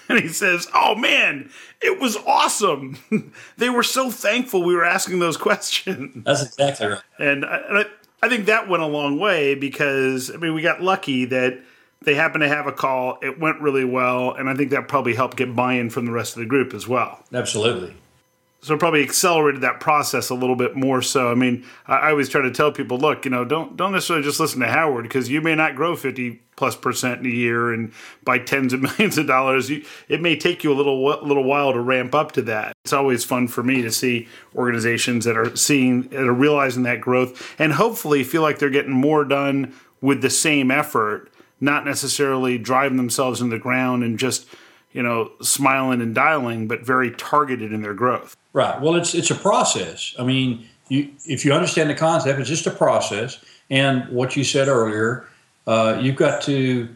And 0.10 0.20
he 0.20 0.28
says, 0.28 0.68
Oh 0.74 0.96
man, 0.96 1.50
it 1.82 2.00
was 2.00 2.18
awesome. 2.28 2.98
they 3.58 3.70
were 3.70 3.84
so 3.84 4.12
thankful 4.12 4.64
we 4.64 4.76
were 4.76 4.86
asking 4.86 5.20
those 5.20 5.38
questions. 5.48 6.24
That's 6.24 6.44
exactly 6.44 6.88
right. 6.88 7.02
And 7.20 7.46
I, 7.46 7.58
and 7.58 7.78
I, 7.80 7.86
I 8.24 8.30
think 8.30 8.46
that 8.46 8.70
went 8.70 8.84
a 8.84 8.88
long 8.88 9.20
way 9.20 9.56
because, 9.56 10.32
I 10.32 10.38
mean, 10.38 10.54
we 10.54 10.62
got 10.62 10.82
lucky 10.82 11.26
that 11.26 11.60
they 12.02 12.14
happened 12.14 12.44
to 12.44 12.48
have 12.48 12.68
a 12.68 12.72
call. 12.72 13.18
It 13.22 13.40
went 13.40 13.62
really 13.62 13.86
well. 13.86 14.34
And 14.34 14.50
I 14.50 14.56
think 14.56 14.70
that 14.72 14.88
probably 14.88 15.16
helped 15.16 15.38
get 15.38 15.56
buy 15.56 15.74
in 15.74 15.90
from 15.90 16.06
the 16.06 16.12
rest 16.12 16.34
of 16.34 16.40
the 16.40 16.46
group 16.46 16.74
as 16.74 16.88
well. 16.88 17.24
Absolutely 17.34 17.96
so 18.66 18.76
probably 18.78 19.04
accelerated 19.04 19.62
that 19.62 19.80
process 19.80 20.32
a 20.32 20.34
little 20.34 20.56
bit 20.56 20.76
more 20.76 21.00
so. 21.00 21.30
I 21.30 21.36
mean, 21.36 21.64
I, 21.86 22.10
always 22.10 22.30
try 22.30 22.42
to 22.42 22.50
tell 22.50 22.72
people, 22.72 22.98
look, 22.98 23.24
you 23.24 23.30
know, 23.30 23.46
don't 23.46 23.78
don't 23.78 23.92
necessarily 23.92 24.26
just 24.26 24.40
listen 24.40 24.60
to 24.62 24.68
Howard 24.68 25.04
because 25.04 25.30
you 25.30 25.40
may 25.40 25.54
not 25.54 25.76
grow 25.76 25.96
fifty 25.96 26.42
plus 26.56 26.76
percent 26.76 27.20
in 27.20 27.28
a 27.28 27.30
year 27.30 27.72
and 27.72 27.94
by 28.24 28.40
tens 28.40 28.74
of 28.74 28.82
millions 28.98 29.20
of 29.20 29.28
dollars. 29.28 29.70
You, 29.70 29.86
it 30.10 30.20
may 30.20 30.36
take 30.36 30.64
you 30.64 30.74
a 30.74 30.74
little 30.74 31.06
little 31.06 31.44
while 31.44 31.74
to 31.74 31.80
ramp 31.80 32.16
up 32.16 32.32
to 32.32 32.42
that. 32.44 32.74
It's 32.84 32.94
always 32.94 33.24
fun 33.24 33.48
for 33.48 33.62
me 33.62 33.84
to 33.84 33.92
see 33.92 34.28
organizations 34.56 35.26
that 35.26 35.38
are 35.38 35.56
seeing 35.56 36.10
that 36.10 36.28
are 36.28 36.34
realizing 36.34 36.82
that 36.84 37.02
growth 37.02 37.54
and 37.60 37.74
hopefully 37.74 38.24
feel 38.24 38.42
like 38.42 38.58
they're 38.58 38.72
getting 38.72 38.94
more 38.94 39.26
done 39.26 39.76
with 40.02 40.24
the 40.24 40.32
same 40.32 40.72
effort, 40.72 41.32
not 41.62 41.86
necessarily 41.86 42.58
driving 42.58 42.98
themselves 42.98 43.42
in 43.42 43.50
the 43.50 43.60
ground 43.60 44.04
and 44.04 44.18
just 44.18 44.48
you 44.92 45.04
know 45.04 45.34
smiling 45.40 46.02
and 46.02 46.16
dialing, 46.16 46.68
but 46.68 46.82
very 46.82 47.12
targeted 47.12 47.72
in 47.72 47.84
their 47.84 47.94
growth. 47.94 48.36
Right. 48.56 48.80
Well, 48.80 48.96
it's 48.96 49.14
it's 49.14 49.32
a 49.32 49.36
process. 49.36 50.16
I 50.18 50.24
mean, 50.24 50.66
you, 50.88 51.12
if 51.26 51.44
you 51.44 51.52
understand 51.52 51.90
the 51.90 51.94
concept, 51.94 52.40
it's 52.40 52.48
just 52.48 52.66
a 52.66 52.72
process. 52.72 53.44
And 53.70 54.08
what 54.08 54.38
you 54.38 54.46
said 54.46 54.70
earlier, 54.70 55.28
uh, 55.68 56.00
you've 56.02 56.16
got 56.16 56.42
to 56.44 56.88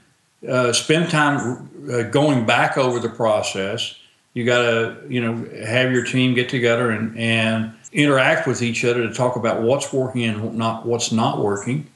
uh, 0.47 0.71
spend 0.71 1.09
time 1.09 1.69
uh, 1.91 2.03
going 2.03 2.45
back 2.45 2.77
over 2.77 2.97
the 2.99 3.09
process. 3.09 3.95
You 4.33 4.45
got 4.45 4.61
to, 4.61 4.97
you 5.09 5.19
know, 5.19 5.35
have 5.65 5.91
your 5.91 6.05
team 6.05 6.33
get 6.33 6.47
together 6.47 6.91
and, 6.91 7.19
and 7.19 7.73
interact 7.91 8.47
with 8.47 8.61
each 8.61 8.85
other 8.85 9.05
to 9.05 9.13
talk 9.13 9.35
about 9.35 9.61
what's 9.61 9.91
working 9.91 10.23
and 10.23 10.57
not 10.57 10.85
what's 10.85 11.11
not 11.11 11.39
working. 11.39 11.89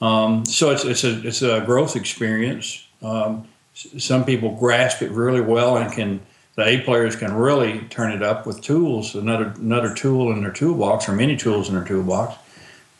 Um, 0.00 0.44
so 0.44 0.70
it's 0.70 0.84
it's 0.84 1.04
a 1.04 1.24
it's 1.24 1.42
a 1.42 1.60
growth 1.60 1.94
experience. 1.94 2.84
Um, 3.00 3.46
some 3.74 4.24
people 4.24 4.56
grasp 4.56 5.02
it 5.02 5.12
really 5.12 5.40
well 5.40 5.76
and 5.76 5.92
can 5.92 6.20
the 6.56 6.66
A 6.66 6.80
players 6.82 7.16
can 7.16 7.34
really 7.34 7.80
turn 7.90 8.12
it 8.12 8.22
up 8.22 8.46
with 8.46 8.60
tools, 8.60 9.14
another 9.14 9.54
another 9.56 9.92
tool 9.94 10.32
in 10.32 10.42
their 10.42 10.52
toolbox 10.52 11.08
or 11.08 11.12
many 11.12 11.36
tools 11.36 11.68
in 11.68 11.74
their 11.74 11.84
toolbox, 11.84 12.36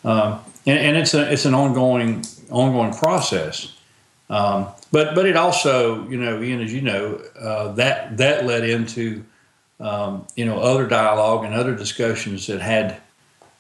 um, 0.05 0.41
and, 0.67 0.79
and, 0.79 0.97
it's 0.97 1.15
a 1.15 1.33
it's 1.33 1.45
an 1.45 1.55
ongoing 1.55 2.25
ongoing 2.51 2.93
process. 2.93 3.77
Um, 4.29 4.69
but 4.91 5.15
but 5.15 5.27
it 5.27 5.37
also 5.37 6.09
you 6.09 6.19
know 6.19 6.43
Ian 6.43 6.63
as 6.63 6.73
you 6.73 6.81
know 6.81 7.21
uh, 7.39 7.73
that 7.73 8.17
that 8.17 8.45
led 8.45 8.69
into 8.69 9.25
um, 9.79 10.27
you 10.35 10.45
know 10.45 10.59
other 10.59 10.87
dialogue 10.87 11.45
and 11.45 11.55
other 11.55 11.75
discussions 11.77 12.47
that 12.49 12.61
had 12.61 13.01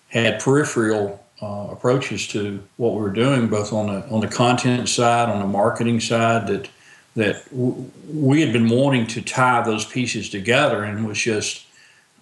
had 0.09 0.41
peripheral 0.41 1.25
uh, 1.41 1.69
approaches 1.71 2.27
to 2.29 2.63
what 2.77 2.95
we 2.95 3.01
were 3.01 3.11
doing 3.11 3.49
both 3.49 3.73
on 3.73 3.87
the 3.87 4.09
on 4.09 4.21
the 4.21 4.29
content 4.29 4.89
side 4.89 5.29
on 5.29 5.41
the 5.41 5.47
marketing 5.47 6.01
side 6.01 6.47
that 6.47 6.69
that 7.15 7.49
w- 7.51 7.91
we 8.13 8.41
had 8.41 8.53
been 8.53 8.69
wanting 8.69 9.07
to 9.09 9.23
tie 9.23 9.63
those 9.63 9.85
pieces 9.85 10.29
together 10.31 10.85
and 10.85 11.07
was 11.07 11.19
just 11.19 11.67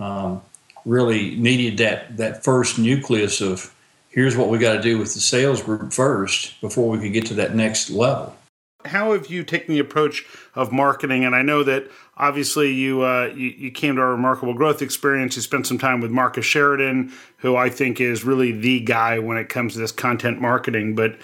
um, 0.01 0.43
really 0.85 1.37
needed 1.37 1.79
that 1.79 2.17
that 2.17 2.45
first 2.45 2.79
nucleus 2.79 3.41
of 3.41 3.73
here's 4.13 4.37
what 4.37 4.49
we 4.49 4.59
got 4.59 4.75
to 4.75 4.83
do 4.83 4.99
with 4.99 5.15
the 5.15 5.21
sales 5.21 5.63
group 5.63 5.93
first 5.93 6.61
before 6.61 6.89
we 6.89 6.99
could 6.99 7.13
get 7.13 7.27
to 7.27 7.35
that 7.35 7.55
next 7.55 7.91
level. 7.91 8.37
How 8.85 9.13
have 9.13 9.29
you 9.29 9.45
taken 9.45 9.75
the 9.75 9.81
approach 9.81 10.27
of 10.55 10.73
marketing? 10.73 11.25
And 11.25 11.37
I 11.37 11.43
know 11.43 11.63
that 11.63 11.89
obviously 12.17 12.73
you, 12.73 13.03
uh, 13.03 13.33
you, 13.35 13.51
you 13.51 13.71
came 13.71 13.95
to 13.97 14.03
our 14.03 14.11
remarkable 14.11 14.55
growth 14.55 14.83
experience. 14.83 15.37
You 15.37 15.43
spent 15.43 15.69
some 15.69 15.79
time 15.79 16.01
with 16.01 16.11
Marcus 16.11 16.45
Sheridan, 16.45 17.13
who 17.39 17.55
I 17.55 17.71
think 17.71 18.01
is 18.01 18.25
really 18.25 18.51
the 18.51 18.81
guy 18.81 19.21
when 19.21 19.37
it 19.37 19.49
comes 19.49 19.75
to 19.75 19.79
this 19.79 19.93
content 19.93 20.41
marketing. 20.41 20.97
But 20.97 21.17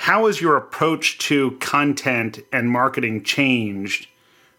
how 0.00 0.28
has 0.28 0.40
your 0.40 0.56
approach 0.56 1.18
to 1.18 1.50
content 1.58 2.38
and 2.54 2.70
marketing 2.70 3.22
changed 3.22 4.08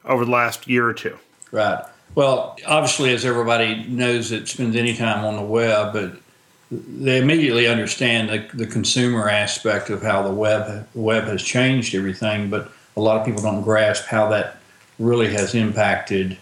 over 0.06 0.24
the 0.24 0.30
last 0.30 0.68
year 0.68 0.88
or 0.88 0.94
two? 0.94 1.18
Right. 1.52 1.84
Well, 2.14 2.58
obviously, 2.68 3.12
as 3.12 3.26
everybody 3.26 3.84
knows 3.88 4.30
that 4.30 4.48
spends 4.48 4.76
any 4.76 4.96
time 4.96 5.26
on 5.26 5.38
the 5.38 5.42
web, 5.42 5.94
but 5.94 6.14
they 6.70 7.18
immediately 7.18 7.66
understand 7.66 8.30
the, 8.30 8.48
the 8.56 8.68
consumer 8.68 9.28
aspect 9.30 9.90
of 9.90 10.04
how 10.04 10.22
the 10.22 10.32
web 10.32 10.88
web 10.94 11.24
has 11.24 11.42
changed 11.42 11.96
everything, 11.96 12.52
but 12.52 12.72
a 12.96 13.02
lot 13.02 13.20
of 13.20 13.26
people 13.26 13.42
don't 13.42 13.64
grasp 13.64 14.06
how 14.06 14.30
that 14.30 14.58
really 15.00 15.34
has 15.34 15.56
impacted 15.56 16.38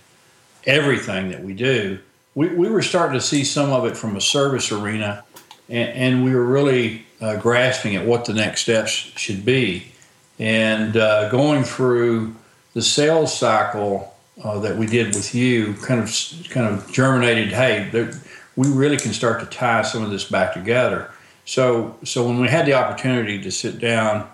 everything 0.66 1.30
that 1.30 1.42
we 1.42 1.54
do. 1.54 2.00
We, 2.36 2.50
we 2.50 2.70
were 2.70 2.84
starting 2.84 3.18
to 3.18 3.26
see 3.26 3.46
some 3.46 3.72
of 3.72 3.86
it 3.86 3.96
from 3.96 4.18
a 4.18 4.22
service 4.22 4.74
arena, 4.74 5.24
and, 5.70 5.90
and 5.90 6.24
we 6.24 6.34
were 6.34 6.46
really 6.46 7.06
uh, 7.22 7.36
grasping 7.38 7.96
at 7.96 8.06
what 8.06 8.26
the 8.26 8.34
next 8.34 8.62
steps 8.62 8.92
should 8.92 9.46
be. 9.46 9.92
And 10.38 10.96
uh, 10.96 11.30
going 11.30 11.64
through 11.64 12.36
the 12.74 12.82
sales 12.82 13.38
cycle 13.38 14.16
uh, 14.44 14.60
that 14.60 14.78
we 14.78 14.86
did 14.86 15.08
with 15.08 15.36
you 15.36 15.74
kind 15.76 16.00
of 16.00 16.50
kind 16.50 16.68
of 16.68 16.92
germinated. 16.92 17.50
Hey, 17.50 17.90
there, 17.92 18.14
we 18.56 18.70
really 18.70 18.98
can 18.98 19.14
start 19.14 19.40
to 19.42 19.46
tie 19.46 19.82
some 19.82 20.04
of 20.04 20.12
this 20.12 20.24
back 20.26 20.54
together. 20.54 21.12
So 21.46 21.98
so 22.04 22.26
when 22.26 22.40
we 22.40 22.48
had 22.48 22.66
the 22.66 22.74
opportunity 22.74 23.42
to 23.42 23.52
sit 23.52 23.80
down 23.80 24.30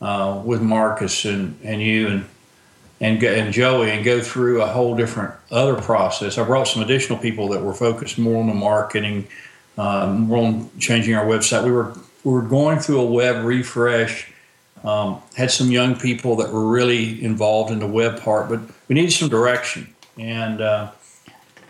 uh, 0.00 0.42
with 0.44 0.62
Marcus 0.62 1.24
and, 1.24 1.58
and 1.62 1.80
you 1.80 2.08
and 2.08 2.24
and 3.00 3.22
and 3.22 3.52
Joey 3.52 3.90
and 3.90 4.04
go 4.04 4.20
through 4.20 4.62
a 4.62 4.66
whole 4.66 4.96
different 4.96 5.34
other 5.50 5.80
process, 5.80 6.38
I 6.38 6.44
brought 6.44 6.66
some 6.66 6.82
additional 6.82 7.18
people 7.18 7.48
that 7.48 7.62
were 7.62 7.74
focused 7.74 8.18
more 8.18 8.40
on 8.40 8.48
the 8.48 8.54
marketing, 8.54 9.28
um, 9.76 10.20
more 10.22 10.46
on 10.46 10.70
changing 10.78 11.14
our 11.14 11.26
website. 11.26 11.64
We 11.64 11.72
were 11.72 11.92
we 12.24 12.32
were 12.32 12.42
going 12.42 12.80
through 12.80 13.00
a 13.00 13.06
web 13.06 13.44
refresh 13.44 14.32
um, 14.86 15.20
had 15.34 15.50
some 15.50 15.70
young 15.70 15.96
people 15.96 16.36
that 16.36 16.52
were 16.52 16.68
really 16.68 17.22
involved 17.22 17.72
in 17.72 17.80
the 17.80 17.86
web 17.88 18.20
part, 18.20 18.48
but 18.48 18.60
we 18.88 18.94
needed 18.94 19.12
some 19.12 19.28
direction. 19.28 19.92
And 20.16 20.60
uh, 20.60 20.90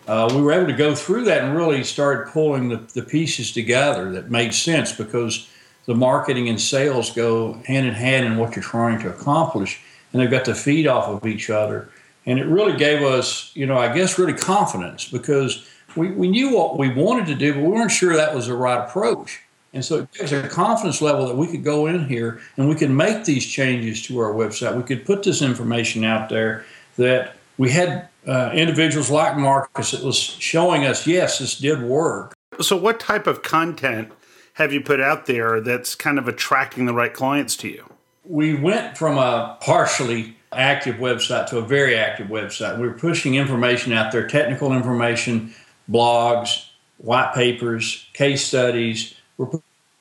uh, 0.07 0.31
we 0.35 0.43
were 0.43 0.53
able 0.53 0.67
to 0.67 0.75
go 0.75 0.95
through 0.95 1.25
that 1.25 1.43
and 1.43 1.57
really 1.57 1.83
start 1.83 2.31
pulling 2.31 2.69
the, 2.69 2.77
the 2.95 3.03
pieces 3.03 3.53
together 3.53 4.13
that 4.13 4.31
made 4.31 4.53
sense 4.55 4.93
because 4.93 5.49
the 5.87 5.95
marketing 5.95 6.49
and 6.49 6.61
sales 6.61 7.11
go 7.11 7.55
hand 7.65 7.87
in 7.87 7.95
hand 7.95 8.27
in 8.27 8.37
what 8.37 8.55
you're 8.55 8.63
trying 8.63 8.99
to 9.01 9.09
accomplish, 9.09 9.81
and 10.13 10.21
they've 10.21 10.31
got 10.31 10.45
to 10.45 10.55
feed 10.55 10.87
off 10.87 11.09
of 11.09 11.27
each 11.27 11.49
other. 11.49 11.89
And 12.27 12.39
it 12.39 12.47
really 12.47 12.77
gave 12.77 13.03
us, 13.03 13.51
you 13.55 13.67
know, 13.67 13.79
I 13.79 13.95
guess, 13.95 14.19
really 14.19 14.35
confidence 14.35 15.09
because 15.09 15.67
we, 15.97 16.11
we 16.11 16.29
knew 16.29 16.55
what 16.55 16.79
we 16.79 16.93
wanted 16.93 17.27
to 17.27 17.35
do, 17.35 17.55
but 17.55 17.63
we 17.63 17.69
weren't 17.69 17.91
sure 17.91 18.15
that 18.15 18.35
was 18.35 18.47
the 18.47 18.55
right 18.55 18.87
approach. 18.87 19.43
And 19.73 19.85
so 19.85 19.99
it 19.99 20.13
gives 20.13 20.33
a 20.33 20.49
confidence 20.49 21.03
level 21.03 21.27
that 21.27 21.37
we 21.37 21.47
could 21.47 21.65
go 21.65 21.87
in 21.87 22.07
here 22.09 22.41
and 22.57 22.69
we 22.69 22.75
could 22.75 22.91
make 22.91 23.25
these 23.25 23.47
changes 23.47 24.03
to 24.07 24.19
our 24.21 24.33
website. 24.33 24.77
We 24.77 24.83
could 24.83 25.05
put 25.05 25.23
this 25.23 25.43
information 25.43 26.05
out 26.05 26.29
there 26.29 26.65
that 26.97 27.37
we 27.59 27.71
had 27.71 28.09
uh, 28.27 28.51
individuals 28.55 29.11
like 29.11 29.37
Marcus 29.37 29.91
that 29.91 30.03
was 30.03 30.19
showing 30.19 30.85
us, 30.87 31.07
yes, 31.07 31.39
this 31.39 31.59
did 31.59 31.83
work. 31.83 32.33
So, 32.61 32.77
what 32.77 32.99
type 32.99 33.27
of 33.27 33.43
content 33.43 34.13
have 34.55 34.73
you 34.73 34.81
put 34.81 35.01
out 35.01 35.27
there 35.27 35.61
that's 35.61 35.95
kind 35.95 36.19
of 36.19 36.27
attracting 36.27 36.87
the 36.87 36.95
right 36.95 37.13
clients 37.13 37.57
to 37.59 37.69
you? 37.69 37.85
We 38.25 38.55
went 38.55 38.97
from 38.97 39.19
a 39.19 39.59
partially 39.61 40.37
active 40.53 40.97
website 40.97 41.47
to 41.49 41.59
a 41.59 41.63
very 41.63 41.97
active 41.97 42.29
website. 42.29 42.79
We 42.79 42.89
were 42.89 42.95
pushing 42.95 43.35
information 43.35 43.93
out 43.93 44.11
there, 44.11 44.27
technical 44.27 44.73
information, 44.73 45.55
blogs, 45.91 46.69
white 46.99 47.33
papers, 47.35 48.09
case 48.13 48.45
studies. 48.45 49.15
We're 49.39 49.49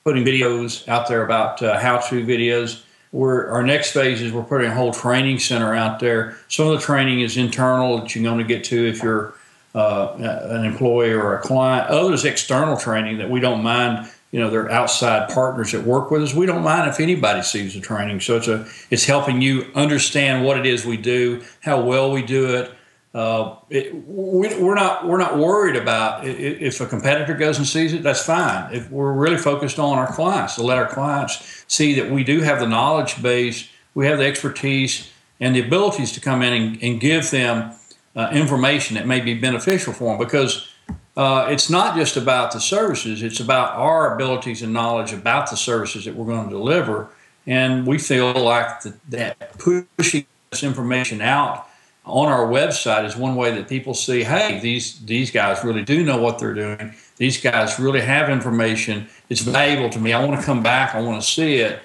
putting 0.03 0.23
videos 0.23 0.87
out 0.87 1.07
there 1.07 1.23
about 1.23 1.61
uh, 1.61 1.79
how-to 1.79 2.25
videos. 2.25 2.83
We're, 3.11 3.49
our 3.49 3.63
next 3.63 3.91
phase 3.91 4.21
is 4.21 4.33
we're 4.33 4.43
putting 4.43 4.69
a 4.69 4.73
whole 4.73 4.93
training 4.93 5.39
center 5.39 5.73
out 5.73 5.99
there. 5.99 6.37
Some 6.47 6.67
of 6.67 6.79
the 6.79 6.85
training 6.85 7.21
is 7.21 7.37
internal 7.37 7.99
that 7.99 8.13
you're 8.13 8.23
going 8.23 8.39
to 8.39 8.43
get 8.43 8.63
to 8.65 8.87
if 8.87 9.01
you're 9.01 9.33
uh, 9.73 10.15
an 10.49 10.65
employee 10.65 11.11
or 11.11 11.35
a 11.35 11.41
client. 11.41 11.89
Others 11.89 12.25
external 12.25 12.77
training 12.77 13.17
that 13.17 13.29
we 13.29 13.39
don't 13.39 13.63
mind. 13.63 14.09
You 14.31 14.41
know, 14.41 14.49
they're 14.49 14.69
outside 14.69 15.29
partners 15.29 15.71
that 15.71 15.83
work 15.83 16.11
with 16.11 16.23
us. 16.23 16.33
We 16.33 16.45
don't 16.45 16.63
mind 16.63 16.89
if 16.89 16.99
anybody 16.99 17.41
sees 17.41 17.73
the 17.73 17.79
training. 17.79 18.19
So 18.19 18.35
it's 18.35 18.47
a 18.49 18.67
it's 18.89 19.05
helping 19.05 19.41
you 19.41 19.71
understand 19.75 20.43
what 20.43 20.57
it 20.57 20.65
is 20.65 20.85
we 20.85 20.97
do, 20.97 21.41
how 21.61 21.81
well 21.81 22.11
we 22.11 22.21
do 22.21 22.53
it, 22.55 22.71
uh, 23.15 23.55
it, 23.69 23.95
we, 24.09 24.53
are 24.53 24.75
not 24.75 25.07
we're 25.07 25.17
not 25.17 25.37
worried 25.37 25.77
about 25.77 26.27
if 26.27 26.81
a 26.81 26.85
competitor 26.85 27.33
goes 27.33 27.57
and 27.57 27.65
sees 27.65 27.93
it. 27.93 28.03
That's 28.03 28.25
fine. 28.25 28.73
If 28.73 28.91
we're 28.91 29.13
really 29.13 29.37
focused 29.37 29.79
on 29.79 29.97
our 29.97 30.11
clients 30.11 30.55
to 30.55 30.63
let 30.63 30.77
our 30.77 30.89
clients 30.89 31.63
see 31.69 31.93
that 31.93 32.11
we 32.11 32.25
do 32.25 32.41
have 32.41 32.59
the 32.59 32.67
knowledge 32.67 33.23
base, 33.23 33.69
we 33.93 34.05
have 34.07 34.17
the 34.17 34.25
expertise 34.25 35.09
and 35.39 35.55
the 35.55 35.61
abilities 35.65 36.11
to 36.11 36.19
come 36.19 36.41
in 36.41 36.51
and, 36.51 36.83
and 36.83 36.99
give 36.99 37.31
them 37.31 37.73
uh, 38.17 38.31
information 38.33 38.95
that 38.95 39.07
may 39.07 39.21
be 39.21 39.33
beneficial 39.33 39.93
for 39.93 40.09
them. 40.09 40.17
Because 40.17 40.67
uh, 41.15 41.47
it's 41.49 41.69
not 41.69 41.95
just 41.95 42.17
about 42.17 42.51
the 42.51 42.59
services; 42.59 43.23
it's 43.23 43.39
about 43.39 43.75
our 43.75 44.13
abilities 44.13 44.61
and 44.61 44.73
knowledge 44.73 45.13
about 45.13 45.49
the 45.49 45.55
services 45.55 46.03
that 46.03 46.15
we're 46.15 46.25
going 46.25 46.49
to 46.49 46.53
deliver. 46.53 47.07
And 47.47 47.87
we 47.87 47.97
feel 47.97 48.33
like 48.33 48.81
the, 48.81 48.97
that 49.07 49.57
pushing 49.57 50.25
this 50.49 50.63
information 50.63 51.21
out 51.21 51.69
on 52.05 52.27
our 52.27 52.47
website 52.47 53.05
is 53.05 53.15
one 53.15 53.35
way 53.35 53.51
that 53.51 53.67
people 53.67 53.93
see, 53.93 54.23
hey, 54.23 54.59
these 54.59 55.03
these 55.05 55.31
guys 55.31 55.63
really 55.63 55.83
do 55.83 56.03
know 56.03 56.17
what 56.21 56.37
they're 56.39 56.53
doing. 56.53 56.93
These 57.17 57.41
guys 57.41 57.79
really 57.79 58.01
have 58.01 58.29
information. 58.29 59.07
It's 59.29 59.41
valuable 59.41 59.89
to 59.89 59.99
me. 59.99 60.13
I 60.13 60.23
want 60.23 60.39
to 60.39 60.45
come 60.45 60.61
back. 60.61 60.93
I 60.93 61.01
want 61.01 61.21
to 61.21 61.27
see 61.27 61.55
it. 61.55 61.81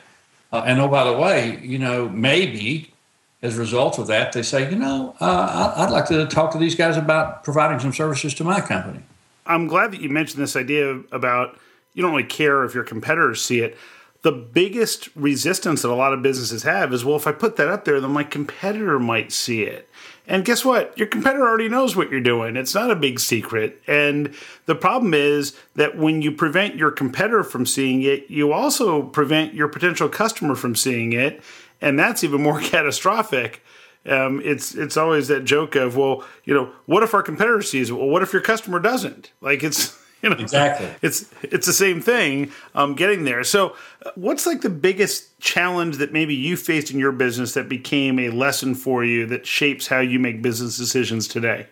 Uh, 0.52 0.62
and 0.66 0.80
oh, 0.80 0.88
by 0.88 1.04
the 1.04 1.16
way, 1.16 1.60
you 1.62 1.78
know, 1.78 2.08
maybe 2.08 2.92
as 3.40 3.56
a 3.56 3.60
result 3.60 3.98
of 3.98 4.08
that, 4.08 4.32
they 4.32 4.42
say, 4.42 4.70
you 4.70 4.76
know, 4.76 5.14
uh, 5.20 5.72
I'd 5.76 5.90
like 5.90 6.06
to 6.08 6.26
talk 6.26 6.52
to 6.52 6.58
these 6.58 6.74
guys 6.74 6.96
about 6.96 7.44
providing 7.44 7.78
some 7.78 7.92
services 7.92 8.34
to 8.34 8.44
my 8.44 8.60
company. 8.60 9.00
I'm 9.46 9.66
glad 9.68 9.92
that 9.92 10.00
you 10.00 10.10
mentioned 10.10 10.42
this 10.42 10.56
idea 10.56 11.00
about 11.12 11.58
you 11.94 12.02
don't 12.02 12.12
really 12.12 12.24
care 12.24 12.64
if 12.64 12.74
your 12.74 12.84
competitors 12.84 13.42
see 13.42 13.60
it 13.60 13.76
the 14.22 14.32
biggest 14.32 15.08
resistance 15.16 15.82
that 15.82 15.90
a 15.90 15.94
lot 15.94 16.12
of 16.12 16.22
businesses 16.22 16.62
have 16.64 16.92
is 16.92 17.04
well, 17.04 17.16
if 17.16 17.26
I 17.26 17.32
put 17.32 17.56
that 17.56 17.68
up 17.68 17.84
there, 17.84 18.00
then 18.00 18.10
my 18.10 18.24
competitor 18.24 18.98
might 18.98 19.32
see 19.32 19.62
it. 19.62 19.88
And 20.26 20.44
guess 20.44 20.64
what? 20.64 20.96
Your 20.96 21.08
competitor 21.08 21.42
already 21.42 21.68
knows 21.68 21.96
what 21.96 22.10
you're 22.10 22.20
doing. 22.20 22.56
It's 22.56 22.74
not 22.74 22.90
a 22.90 22.96
big 22.96 23.18
secret. 23.18 23.82
And 23.86 24.32
the 24.66 24.76
problem 24.76 25.12
is 25.14 25.56
that 25.74 25.96
when 25.96 26.22
you 26.22 26.30
prevent 26.30 26.76
your 26.76 26.90
competitor 26.90 27.42
from 27.42 27.66
seeing 27.66 28.02
it, 28.02 28.30
you 28.30 28.52
also 28.52 29.02
prevent 29.02 29.54
your 29.54 29.66
potential 29.66 30.08
customer 30.08 30.54
from 30.54 30.76
seeing 30.76 31.12
it. 31.12 31.42
And 31.80 31.98
that's 31.98 32.22
even 32.22 32.42
more 32.42 32.60
catastrophic. 32.62 33.64
Um, 34.06 34.40
it's 34.44 34.74
it's 34.74 34.96
always 34.96 35.28
that 35.28 35.44
joke 35.44 35.74
of 35.74 35.96
well, 35.96 36.24
you 36.44 36.54
know, 36.54 36.70
what 36.86 37.02
if 37.02 37.12
our 37.12 37.22
competitor 37.22 37.60
sees 37.60 37.90
it? 37.90 37.94
Well, 37.94 38.08
what 38.08 38.22
if 38.22 38.32
your 38.32 38.40
customer 38.40 38.78
doesn't? 38.78 39.32
Like 39.40 39.62
it's 39.62 39.99
you 40.22 40.30
know, 40.30 40.36
exactly. 40.36 40.88
It's 41.02 41.24
it's 41.42 41.66
the 41.66 41.72
same 41.72 42.00
thing. 42.00 42.52
Um, 42.74 42.94
getting 42.94 43.24
there. 43.24 43.42
So, 43.44 43.76
uh, 44.04 44.10
what's 44.14 44.46
like 44.46 44.60
the 44.60 44.70
biggest 44.70 45.38
challenge 45.40 45.96
that 45.96 46.12
maybe 46.12 46.34
you 46.34 46.56
faced 46.56 46.90
in 46.90 46.98
your 46.98 47.12
business 47.12 47.54
that 47.54 47.68
became 47.68 48.18
a 48.18 48.30
lesson 48.30 48.74
for 48.74 49.04
you 49.04 49.26
that 49.26 49.46
shapes 49.46 49.86
how 49.86 50.00
you 50.00 50.18
make 50.18 50.42
business 50.42 50.76
decisions 50.76 51.26
today? 51.26 51.66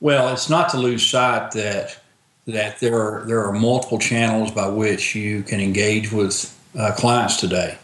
Well, 0.00 0.32
it's 0.32 0.50
not 0.50 0.68
to 0.70 0.76
lose 0.76 1.06
sight 1.06 1.52
that 1.52 1.98
that 2.46 2.80
there 2.80 2.98
are 2.98 3.24
there 3.26 3.44
are 3.44 3.52
multiple 3.52 3.98
channels 3.98 4.50
by 4.50 4.68
which 4.68 5.14
you 5.14 5.42
can 5.42 5.60
engage 5.60 6.12
with 6.12 6.50
uh, 6.78 6.92
clients 6.96 7.36
today. 7.36 7.78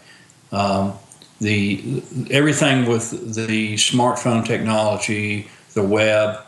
Um, 0.53 0.94
the 1.40 2.03
everything 2.31 2.87
with 2.87 3.35
the 3.35 3.75
smartphone 3.75 4.44
technology, 4.44 5.49
the 5.75 5.83
web, 5.83 6.40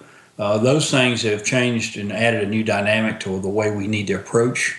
uh, 0.42 0.58
those 0.58 0.90
things 0.90 1.22
have 1.22 1.44
changed 1.44 1.96
and 1.96 2.12
added 2.12 2.42
a 2.42 2.46
new 2.46 2.64
dynamic 2.64 3.20
to 3.20 3.38
the 3.38 3.48
way 3.48 3.70
we 3.70 3.86
need 3.86 4.08
to 4.08 4.14
approach 4.14 4.76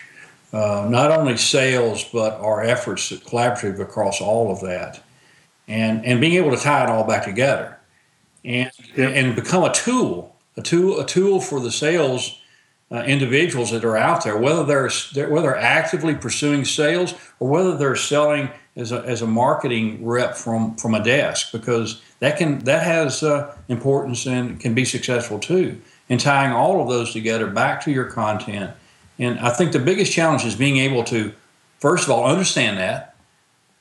uh, 0.52 0.86
not 0.90 1.10
only 1.10 1.38
sales 1.38 2.04
but 2.12 2.34
our 2.42 2.62
efforts 2.62 3.12
at 3.14 3.20
collaborative 3.20 3.80
across 3.80 4.20
all 4.20 4.52
of 4.52 4.60
that, 4.60 5.02
and 5.70 6.06
and 6.06 6.20
being 6.20 6.34
able 6.34 6.52
to 6.52 6.62
tie 6.62 6.84
it 6.84 6.90
all 6.90 7.06
back 7.06 7.24
together, 7.24 7.80
and 8.44 8.70
yep. 8.96 9.12
and 9.16 9.36
become 9.36 9.64
a 9.64 9.74
tool, 9.74 10.36
a 10.58 10.62
tool, 10.62 11.00
a 11.00 11.06
tool 11.06 11.40
for 11.40 11.62
the 11.62 11.72
sales 11.72 12.42
uh, 12.92 12.98
individuals 13.04 13.72
that 13.72 13.86
are 13.86 13.96
out 13.98 14.26
there, 14.26 14.38
whether 14.38 14.66
they're, 14.66 14.92
they're 15.14 15.30
whether 15.30 15.48
they're 15.48 15.58
actively 15.58 16.14
pursuing 16.14 16.66
sales 16.66 17.14
or 17.40 17.48
whether 17.48 17.78
they're 17.78 17.96
selling 17.96 18.50
as 18.76 18.92
a, 18.92 19.02
as 19.02 19.22
a 19.22 19.28
marketing 19.28 20.06
rep 20.06 20.36
from 20.36 20.76
from 20.76 20.96
a 20.96 21.04
desk, 21.04 21.52
because 21.52 22.02
that 22.20 22.38
can 22.38 22.60
that 22.60 22.84
has 22.84 23.24
uh, 23.24 23.56
importance 23.68 24.26
and 24.26 24.60
can 24.60 24.74
be 24.74 24.86
successful 24.86 25.40
too. 25.40 25.80
And 26.10 26.20
tying 26.20 26.52
all 26.52 26.82
of 26.82 26.90
those 26.90 27.14
together 27.14 27.48
back 27.48 27.84
to 27.86 27.92
your 27.92 28.06
content, 28.06 28.72
and 29.18 29.40
I 29.40 29.50
think 29.52 29.72
the 29.72 29.80
biggest 29.80 30.12
challenge 30.12 30.44
is 30.44 30.56
being 30.56 30.78
able 30.78 31.04
to, 31.06 31.34
first 31.80 32.04
of 32.04 32.12
all, 32.12 32.26
understand 32.26 32.78
that, 32.78 33.16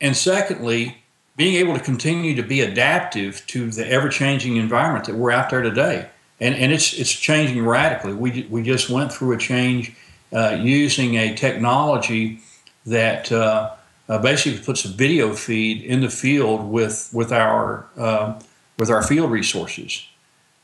and 0.00 0.16
secondly, 0.16 1.02
being 1.36 1.56
able 1.56 1.74
to 1.74 1.80
continue 1.80 2.36
to 2.36 2.42
be 2.42 2.60
adaptive 2.60 3.44
to 3.48 3.70
the 3.70 3.86
ever 3.88 4.08
changing 4.08 4.56
environment 4.56 5.06
that 5.06 5.16
we're 5.16 5.32
out 5.32 5.50
there 5.50 5.62
today 5.62 6.08
and 6.42 6.56
and 6.56 6.72
it's 6.72 6.92
it's 6.92 7.12
changing 7.12 7.64
radically. 7.64 8.12
We 8.12 8.46
we 8.50 8.62
just 8.62 8.90
went 8.90 9.12
through 9.12 9.32
a 9.32 9.38
change 9.38 9.94
uh, 10.32 10.58
using 10.60 11.14
a 11.14 11.34
technology 11.34 12.40
that 12.84 13.30
uh, 13.30 13.70
uh, 14.08 14.18
basically 14.18 14.62
puts 14.62 14.84
a 14.84 14.88
video 14.88 15.34
feed 15.34 15.82
in 15.82 16.00
the 16.00 16.10
field 16.10 16.70
with 16.70 17.10
with 17.12 17.32
our 17.32 17.86
um, 17.96 18.38
with 18.78 18.90
our 18.90 19.02
field 19.02 19.30
resources, 19.30 20.06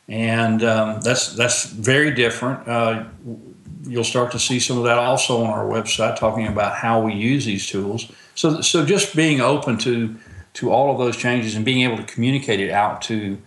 and 0.09 0.63
um, 0.63 1.01
that's 1.01 1.35
that's 1.35 1.67
very 1.67 2.13
different. 2.13 2.67
Uh, 2.69 3.05
you'll 3.85 4.05
start 4.05 4.33
to 4.33 4.39
see 4.39 4.59
some 4.61 4.79
of 4.79 4.85
that 4.85 4.99
also 4.99 5.43
on 5.43 5.51
our 5.51 5.65
website, 5.65 6.17
talking 6.17 6.47
about 6.47 6.75
how 6.75 7.01
we 7.01 7.15
use 7.15 7.45
these 7.45 7.67
tools. 7.67 8.11
So, 8.35 8.61
so 8.61 8.85
just 8.85 9.17
being 9.17 9.41
open 9.41 9.79
to 9.79 10.17
to 10.55 10.71
all 10.71 10.91
of 10.91 10.99
those 10.99 11.17
changes 11.17 11.55
and 11.55 11.65
being 11.65 11.83
able 11.83 11.97
to 11.97 12.03
communicate 12.03 12.61
it 12.61 12.71
out 12.71 13.03
to 13.03 13.39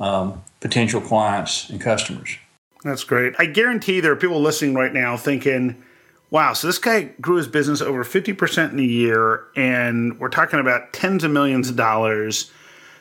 um, 0.00 0.42
potential 0.60 1.00
clients 1.00 1.70
and 1.70 1.80
customers. 1.80 2.36
That's 2.82 3.04
great. 3.04 3.34
I 3.38 3.46
guarantee 3.46 4.00
there 4.00 4.12
are 4.12 4.16
people 4.16 4.40
listening 4.40 4.74
right 4.74 4.92
now 4.92 5.16
thinking, 5.16 5.82
wow, 6.30 6.52
so 6.52 6.66
this 6.66 6.78
guy 6.78 7.04
grew 7.20 7.36
his 7.36 7.48
business 7.48 7.80
over 7.80 8.04
50% 8.04 8.72
in 8.72 8.78
a 8.78 8.82
year, 8.82 9.44
and 9.56 10.18
we're 10.18 10.28
talking 10.28 10.60
about 10.60 10.92
tens 10.92 11.24
of 11.24 11.30
millions 11.30 11.70
of 11.70 11.76
dollars. 11.76 12.50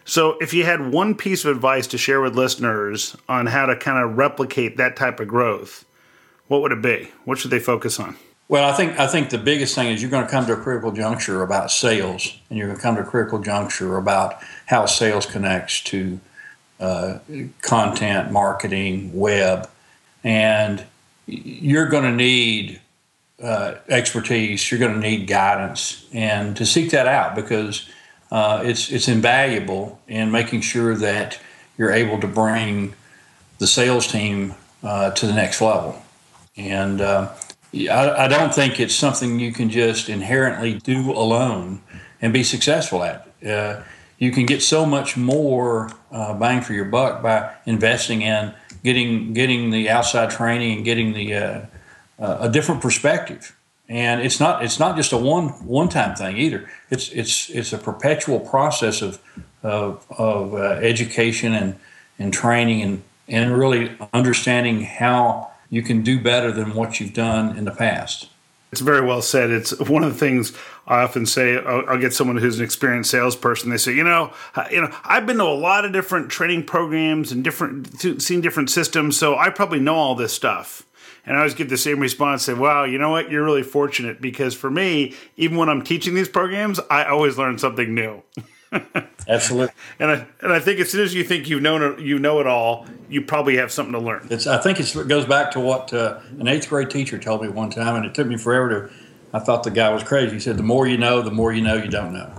So, 0.08 0.38
if 0.40 0.54
you 0.54 0.66
had 0.66 0.92
one 0.92 1.16
piece 1.16 1.46
of 1.46 1.56
advice 1.56 1.88
to 1.88 1.98
share 1.98 2.22
with 2.22 2.36
listeners 2.36 3.16
on 3.28 3.48
how 3.48 3.66
to 3.66 3.76
kind 3.76 4.04
of 4.04 4.18
replicate 4.18 4.78
that 4.78 4.96
type 4.96 5.20
of 5.20 5.28
growth, 5.28 5.84
what 6.48 6.62
would 6.62 6.72
it 6.72 6.82
be? 6.82 7.10
What 7.24 7.40
should 7.40 7.50
they 7.50 7.60
focus 7.60 8.00
on? 8.00 8.16
Well, 8.48 8.70
I 8.70 8.74
think 8.74 9.00
I 9.00 9.08
think 9.08 9.32
the 9.32 9.40
biggest 9.40 9.74
thing 9.74 9.88
is 9.88 10.04
you're 10.04 10.12
going 10.12 10.26
to 10.26 10.30
come 10.30 10.46
to 10.46 10.54
a 10.54 10.58
critical 10.58 10.92
juncture 10.92 11.42
about 11.42 11.72
sales, 11.72 12.38
and 12.50 12.60
you're 12.60 12.68
going 12.68 12.78
to 12.78 12.84
come 12.84 12.96
to 12.96 13.02
a 13.02 13.06
critical 13.06 13.40
juncture 13.40 13.98
about 13.98 14.38
how 14.68 14.86
sales 14.86 15.26
connects 15.26 15.82
to 15.86 16.20
uh, 16.80 17.18
content, 17.62 18.32
marketing, 18.32 19.12
web, 19.14 19.68
and 20.24 20.86
you're 21.26 21.88
going 21.88 22.04
to 22.04 22.12
need 22.12 22.80
uh, 23.42 23.76
expertise. 23.90 24.70
You're 24.72 24.80
going 24.80 24.94
to 24.94 25.00
need 25.00 25.28
guidance, 25.28 26.08
and 26.14 26.56
to 26.58 26.66
seek 26.66 26.92
that 26.92 27.08
out 27.08 27.36
because 27.36 27.90
uh, 28.32 28.62
it's 28.64 28.92
it's 28.92 29.08
invaluable 29.08 30.00
in 30.08 30.32
making 30.32 30.62
sure 30.62 30.96
that 30.96 31.40
you're 31.78 31.92
able 31.92 32.20
to 32.20 32.28
bring 32.28 32.94
the 33.60 33.68
sales 33.68 34.08
team 34.08 34.56
uh, 34.84 35.12
to 35.12 35.28
the 35.28 35.34
next 35.34 35.62
level. 35.62 36.02
And 36.58 37.02
uh, 37.02 37.34
I, 37.74 38.26
I, 38.26 38.28
don't 38.28 38.54
think 38.54 38.80
it's 38.80 38.96
something 38.96 39.40
you 39.40 39.52
can 39.52 39.70
just 39.70 40.08
inherently 40.08 40.76
do 40.76 41.12
alone 41.12 41.82
and 42.22 42.32
be 42.32 42.44
successful 42.44 43.04
at. 43.04 43.28
Uh, 43.46 43.84
you 44.18 44.32
can 44.32 44.46
get 44.46 44.62
so 44.62 44.86
much 44.86 45.18
more 45.18 45.92
uh, 46.12 46.34
bang 46.34 46.62
for 46.62 46.74
your 46.74 46.86
buck 46.86 47.22
by 47.22 47.54
investing 47.66 48.22
in 48.22 48.54
getting 48.84 49.34
getting 49.34 49.72
the 49.72 49.90
outside 49.90 50.30
training 50.30 50.78
and 50.78 50.86
getting 50.86 51.14
the 51.14 51.68
uh, 52.20 52.38
a 52.42 52.50
different 52.50 52.82
perspective. 52.82 53.56
And 53.88 54.22
it's 54.22 54.40
not 54.40 54.64
it's 54.64 54.80
not 54.80 54.96
just 54.96 55.12
a 55.12 55.18
one 55.18 55.50
one 55.66 55.90
time 55.90 56.16
thing 56.16 56.38
either. 56.38 56.70
It's 56.90 57.10
it's 57.10 57.50
it's 57.52 57.72
a 57.72 57.78
perpetual 57.78 58.40
process 58.40 59.02
of 59.02 59.20
of, 59.62 60.06
of 60.18 60.54
uh, 60.54 60.80
education 60.82 61.54
and 61.54 61.76
and 62.18 62.34
training 62.34 62.82
and 62.82 63.04
and 63.28 63.58
really 63.58 63.96
understanding 64.14 64.82
how 64.82 65.52
you 65.70 65.82
can 65.84 66.02
do 66.02 66.20
better 66.20 66.52
than 66.52 66.74
what 66.74 67.00
you've 67.00 67.14
done 67.14 67.58
in 67.58 67.66
the 67.66 67.72
past. 67.72 68.30
It's 68.72 68.82
very 68.82 69.02
well 69.02 69.22
said. 69.22 69.52
It's 69.52 69.78
one 69.80 70.04
of 70.04 70.12
the 70.12 70.20
things 70.20 70.52
I 70.86 71.02
often 71.02 71.26
say. 71.26 71.58
I'll, 71.58 71.88
I'll, 71.90 71.98
get 71.98 72.14
someone 72.14 72.38
who's 72.38 72.60
an 72.60 72.66
experienced 72.66 73.10
salesperson. 73.10 73.70
They 73.70 73.78
say, 73.78 73.94
you 73.94 74.04
know, 74.04 74.34
you 74.70 74.82
know, 74.82 74.94
I've 75.04 75.26
been 75.26 75.38
to 75.38 75.44
a 75.44 75.56
lot 75.56 75.86
of 75.86 75.94
different 75.94 76.30
training 76.30 76.66
programs 76.66 77.32
and 77.32 77.44
different, 77.44 78.22
seen 78.22 78.42
different 78.42 78.70
systems, 78.70 79.18
so 79.18 79.38
I 79.38 79.50
probably 79.50 79.80
know 79.80 79.96
all 79.96 80.16
this 80.16 80.34
stuff. 80.34 80.85
And 81.26 81.36
I 81.36 81.40
always 81.40 81.54
get 81.56 81.70
the 81.70 81.78
same 81.78 82.00
response: 82.00 82.44
say, 82.44 82.54
"Wow, 82.54 82.84
you 82.84 82.98
know 82.98 83.12
what? 83.12 83.32
You're 83.32 83.44
really 83.44 83.64
fortunate 83.64 84.22
because 84.22 84.54
for 84.54 84.70
me, 84.70 85.14
even 85.38 85.58
when 85.58 85.70
I'm 85.70 85.82
teaching 85.82 86.14
these 86.14 86.30
programs, 86.30 86.80
I 86.90 87.06
always 87.06 87.38
learn 87.38 87.58
something 87.58 87.94
new." 87.94 88.24
Absolutely. 89.28 89.74
And 90.00 90.12
I 90.12 90.28
and 90.42 90.54
I 90.54 90.60
think 90.60 90.80
as 90.80 90.90
soon 90.92 91.02
as 91.02 91.14
you 91.14 91.24
think 91.24 91.50
you 91.50 91.60
know 91.60 91.98
you 91.98 92.20
know 92.20 92.40
it 92.40 92.48
all, 92.48 92.86
you 93.10 93.22
probably 93.22 93.58
have 93.58 93.72
something 93.72 93.94
to 93.94 94.00
learn. 94.00 94.28
It's 94.30 94.48
I 94.48 94.58
think 94.58 94.80
it 94.80 95.08
goes 95.08 95.26
back 95.26 95.52
to 95.52 95.60
what 95.60 95.94
uh, 95.94 96.20
an 96.40 96.48
eighth 96.48 96.70
grade 96.70 96.90
teacher 96.90 97.18
told 97.18 97.42
me 97.42 97.50
one 97.50 97.70
time, 97.70 97.96
and 97.96 98.06
it 98.06 98.14
took 98.14 98.28
me 98.28 98.38
forever 98.38 98.88
to. 98.88 98.94
I 99.34 99.40
thought 99.40 99.64
the 99.64 99.72
guy 99.72 99.90
was 99.90 100.04
crazy. 100.04 100.36
He 100.36 100.40
said, 100.40 100.58
"The 100.58 100.64
more 100.64 100.88
you 100.88 100.98
know, 100.98 101.22
the 101.22 101.32
more 101.32 101.52
you 101.52 101.62
know 101.62 101.76
you 101.76 101.90
don't 101.90 102.14
know." 102.14 102.32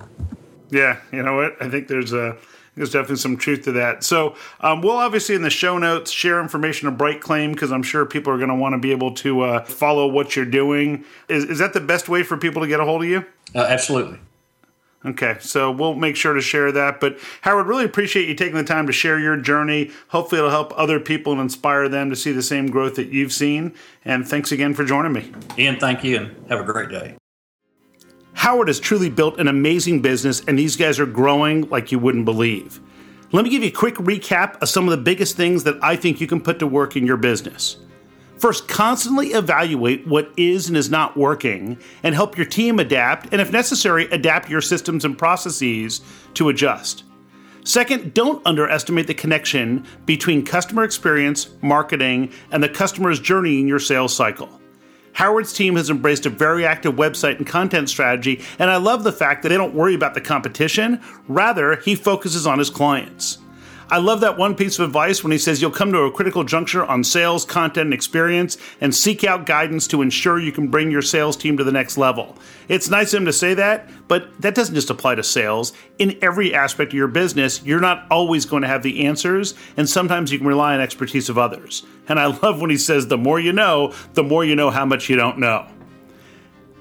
Yeah, 0.71 0.99
you 1.13 1.23
know 1.23 1.37
what? 1.37 1.61
I 1.61 1.69
think 1.69 1.89
there's 1.89 2.13
a 2.13 2.37
there's 2.77 2.91
definitely 2.91 3.17
some 3.17 3.37
truth 3.37 3.63
to 3.65 3.73
that. 3.73 4.05
So 4.05 4.37
um, 4.61 4.83
we'll 4.83 4.97
obviously 4.97 5.35
in 5.35 5.43
the 5.43 5.51
show 5.51 5.79
notes 5.79 6.11
share 6.11 6.41
information 6.41 6.89
of 6.89 6.97
Bright 6.97 7.21
Claim 7.21 7.53
because 7.53 7.73
I'm 7.73 7.83
sure 7.83 8.05
people 8.05 8.33
are 8.33 8.37
going 8.37 8.51
to 8.51 8.55
want 8.55 8.75
to 8.75 8.79
be 8.79 8.93
able 8.93 9.15
to 9.15 9.41
uh, 9.43 9.65
follow 9.65 10.07
what 10.07 10.37
you're 10.37 10.45
doing. 10.45 11.05
Is, 11.29 11.45
is 11.45 11.59
that 11.59 11.73
the 11.73 11.81
best 11.81 12.09
way 12.09 12.23
for 12.23 12.37
people 12.37 12.63
to 12.63 12.69
get 12.69 12.79
a 12.79 12.85
hold 12.85 13.03
of 13.03 13.09
you? 13.09 13.25
Uh, 13.55 13.61
absolutely. 13.61 14.19
Okay, 15.05 15.37
so 15.41 15.71
we'll 15.71 15.95
make 15.95 16.17
sure 16.17 16.35
to 16.35 16.41
share 16.41 16.73
that. 16.73 17.01
But 17.01 17.19
Howard, 17.43 17.67
really 17.67 17.85
appreciate 17.85 18.29
you 18.29 18.35
taking 18.35 18.57
the 18.57 18.65
time 18.65 18.89
to 18.89 18.93
share 18.93 19.21
your 19.21 19.37
journey. 19.37 19.93
Hopefully, 20.09 20.41
it'll 20.41 20.51
help 20.51 20.73
other 20.77 20.99
people 20.99 21.33
and 21.33 21.41
inspire 21.41 21.89
them 21.89 22.11
to 22.11 22.17
see 22.17 22.33
the 22.33 22.43
same 22.43 22.67
growth 22.67 22.97
that 22.97 23.09
you've 23.09 23.33
seen. 23.33 23.73
And 24.05 24.27
thanks 24.27 24.51
again 24.51 24.75
for 24.75 24.85
joining 24.85 25.13
me. 25.13 25.33
Ian, 25.57 25.79
thank 25.79 26.03
you, 26.03 26.17
and 26.17 26.49
have 26.49 26.59
a 26.59 26.65
great 26.65 26.89
day. 26.89 27.17
Howard 28.37 28.69
has 28.69 28.79
truly 28.79 29.09
built 29.09 29.41
an 29.41 29.49
amazing 29.49 30.03
business, 30.03 30.43
and 30.47 30.59
these 30.59 30.77
guys 30.77 31.01
are 31.01 31.07
growing 31.07 31.63
like 31.71 31.91
you 31.91 31.99
wouldn't 31.99 32.27
believe. 32.27 32.81
Let 33.33 33.45
me 33.45 33.51
give 33.51 33.63
you 33.63 33.71
a 33.71 33.73
quick 33.73 33.95
recap 33.95 34.61
of 34.61 34.69
some 34.69 34.85
of 34.85 34.91
the 34.91 35.03
biggest 35.03 35.37
things 35.37 35.65
that 35.65 35.83
I 35.83 35.97
think 35.97 36.21
you 36.21 36.27
can 36.27 36.43
put 36.43 36.59
to 36.59 36.67
work 36.67 36.97
in 36.97 37.07
your 37.07 37.17
business. 37.17 37.79
First, 38.37 38.69
constantly 38.69 39.29
evaluate 39.29 40.07
what 40.07 40.31
is 40.37 40.69
and 40.69 40.77
is 40.77 40.91
not 40.91 41.17
working 41.17 41.79
and 42.03 42.15
help 42.15 42.37
your 42.37 42.45
team 42.45 42.79
adapt, 42.79 43.33
and 43.33 43.41
if 43.41 43.51
necessary, 43.51 44.05
adapt 44.11 44.51
your 44.51 44.61
systems 44.61 45.07
and 45.07 45.17
processes 45.17 46.03
to 46.35 46.51
adjust. 46.51 47.05
Second, 47.65 48.13
don't 48.13 48.47
underestimate 48.47 49.07
the 49.07 49.15
connection 49.15 49.87
between 50.05 50.45
customer 50.45 50.85
experience, 50.85 51.49
marketing, 51.63 52.31
and 52.53 52.63
the 52.63 52.69
customer's 52.69 53.19
journey 53.19 53.61
in 53.61 53.67
your 53.67 53.81
sales 53.81 54.15
cycle. 54.15 54.61
Howard's 55.17 55.55
team 55.55 55.77
has 55.77 55.89
embraced 55.89 56.27
a 56.27 56.31
very 56.31 56.67
active 56.67 56.97
website 56.97 57.39
and 57.39 57.47
content 57.47 57.89
strategy, 57.89 58.43
and 58.59 58.71
I 58.71 58.77
love 58.77 59.03
the 59.03 59.11
fact 59.11 59.43
that 59.43 59.49
they 59.49 59.57
don't 59.57 59.73
worry 59.73 59.95
about 59.95 60.13
the 60.13 60.21
competition. 60.21 61.01
Rather, 61.27 61.77
he 61.77 61.95
focuses 61.95 62.47
on 62.47 62.59
his 62.59 62.69
clients. 62.69 63.39
I 63.89 63.99
love 63.99 64.21
that 64.23 64.37
one 64.37 64.57
piece 64.57 64.81
of 64.81 64.85
advice 64.85 65.23
when 65.23 65.31
he 65.31 65.39
says 65.39 65.63
you'll 65.63 65.71
come 65.71 65.93
to 65.93 66.01
a 66.01 66.11
critical 66.11 66.43
juncture 66.43 66.85
on 66.85 67.05
sales, 67.05 67.45
content, 67.45 67.87
and 67.87 67.95
experience 67.95 68.59
and 68.81 68.93
seek 68.93 69.23
out 69.23 69.47
guidance 69.47 69.87
to 69.89 70.03
ensure 70.03 70.41
you 70.41 70.51
can 70.51 70.67
bring 70.67 70.91
your 70.91 71.03
sales 71.03 71.37
team 71.37 71.57
to 71.57 71.63
the 71.63 71.71
next 71.71 71.97
level. 71.97 72.37
It's 72.69 72.91
nice 72.91 73.15
of 73.15 73.21
him 73.21 73.27
to 73.27 73.33
say 73.33 73.55
that, 73.55 73.89
but 74.09 74.41
that 74.41 74.57
doesn't 74.57 74.75
just 74.75 74.91
apply 74.91 75.15
to 75.15 75.23
sales. 75.23 75.73
In 75.99 76.19
every 76.21 76.53
aspect 76.53 76.93
of 76.93 76.97
your 76.97 77.07
business, 77.07 77.63
you're 77.63 77.79
not 77.79 78.07
always 78.11 78.45
going 78.45 78.63
to 78.63 78.69
have 78.69 78.83
the 78.83 79.07
answers, 79.07 79.55
and 79.77 79.89
sometimes 79.89 80.33
you 80.33 80.39
can 80.39 80.49
rely 80.49 80.75
on 80.75 80.81
expertise 80.81 81.29
of 81.29 81.39
others. 81.39 81.85
And 82.09 82.19
I 82.19 82.27
love 82.43 82.61
when 82.61 82.71
he 82.71 82.79
says, 82.79 83.07
the 83.07 83.19
more 83.19 83.39
you 83.39 83.53
know, 83.53 83.95
the 84.15 84.25
more 84.25 84.45
you 84.45 84.57
know 84.57 84.71
how 84.71 84.85
much 84.85 85.09
you 85.09 85.15
don't 85.15 85.39
know. 85.39 85.65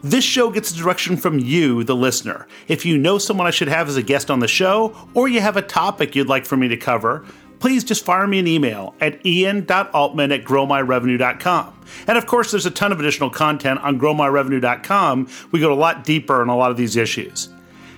This 0.05 0.23
show 0.23 0.51
gets 0.51 0.71
direction 0.71 1.17
from 1.17 1.39
you, 1.39 1.83
the 1.83 1.95
listener. 1.95 2.45
If 2.67 2.85
you 2.85 2.95
know 2.95 3.17
someone 3.17 3.47
I 3.47 3.49
should 3.49 3.69
have 3.69 3.89
as 3.89 3.97
a 3.97 4.03
guest 4.03 4.29
on 4.29 4.39
the 4.39 4.47
show, 4.47 4.95
or 5.15 5.27
you 5.27 5.41
have 5.41 5.57
a 5.57 5.63
topic 5.63 6.15
you'd 6.15 6.29
like 6.29 6.45
for 6.45 6.55
me 6.55 6.67
to 6.67 6.77
cover, 6.77 7.25
please 7.57 7.83
just 7.83 8.05
fire 8.05 8.27
me 8.27 8.37
an 8.37 8.45
email 8.45 8.93
at 9.01 9.25
ian.altman 9.25 10.31
at 10.31 10.43
growmyrevenue.com. 10.43 11.79
And 12.05 12.19
of 12.19 12.27
course, 12.27 12.51
there's 12.51 12.67
a 12.67 12.71
ton 12.71 12.91
of 12.91 12.99
additional 12.99 13.31
content 13.31 13.79
on 13.79 13.99
growmyrevenue.com. 13.99 15.27
We 15.51 15.59
go 15.59 15.73
a 15.73 15.75
lot 15.75 16.03
deeper 16.03 16.39
on 16.39 16.49
a 16.49 16.55
lot 16.55 16.69
of 16.69 16.77
these 16.77 16.95
issues. 16.95 17.49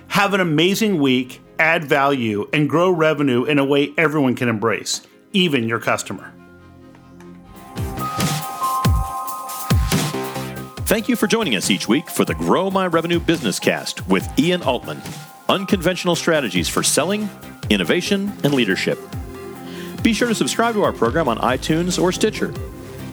Have 0.06 0.32
an 0.32 0.40
amazing 0.40 1.02
week, 1.02 1.42
add 1.58 1.84
value, 1.84 2.48
and 2.54 2.70
grow 2.70 2.90
revenue 2.90 3.44
in 3.44 3.58
a 3.58 3.66
way 3.66 3.92
everyone 3.98 4.34
can 4.34 4.48
embrace, 4.48 5.02
even 5.34 5.68
your 5.68 5.78
customer. 5.78 6.32
Thank 10.88 11.06
you 11.06 11.16
for 11.16 11.26
joining 11.26 11.54
us 11.54 11.68
each 11.68 11.86
week 11.86 12.08
for 12.08 12.24
the 12.24 12.34
Grow 12.34 12.70
My 12.70 12.86
Revenue 12.86 13.20
Business 13.20 13.60
Cast 13.60 14.08
with 14.08 14.26
Ian 14.38 14.62
Altman. 14.62 15.02
Unconventional 15.46 16.16
strategies 16.16 16.66
for 16.66 16.82
selling, 16.82 17.28
innovation, 17.68 18.32
and 18.42 18.54
leadership. 18.54 18.98
Be 20.02 20.14
sure 20.14 20.28
to 20.28 20.34
subscribe 20.34 20.74
to 20.76 20.84
our 20.84 20.94
program 20.94 21.28
on 21.28 21.36
iTunes 21.40 22.02
or 22.02 22.10
Stitcher. 22.10 22.54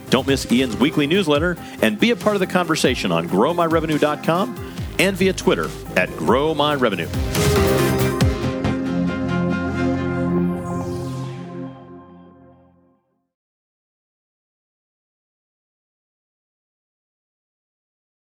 Don't 0.10 0.26
miss 0.26 0.50
Ian's 0.50 0.78
weekly 0.78 1.06
newsletter 1.06 1.58
and 1.82 2.00
be 2.00 2.12
a 2.12 2.16
part 2.16 2.38
of 2.38 2.40
the 2.40 2.48
conversation 2.48 3.12
on 3.12 3.28
growmyrevenue.com 3.28 4.74
and 4.98 5.18
via 5.18 5.34
Twitter 5.34 5.66
at 5.98 6.08
growmyrevenue. 6.12 7.85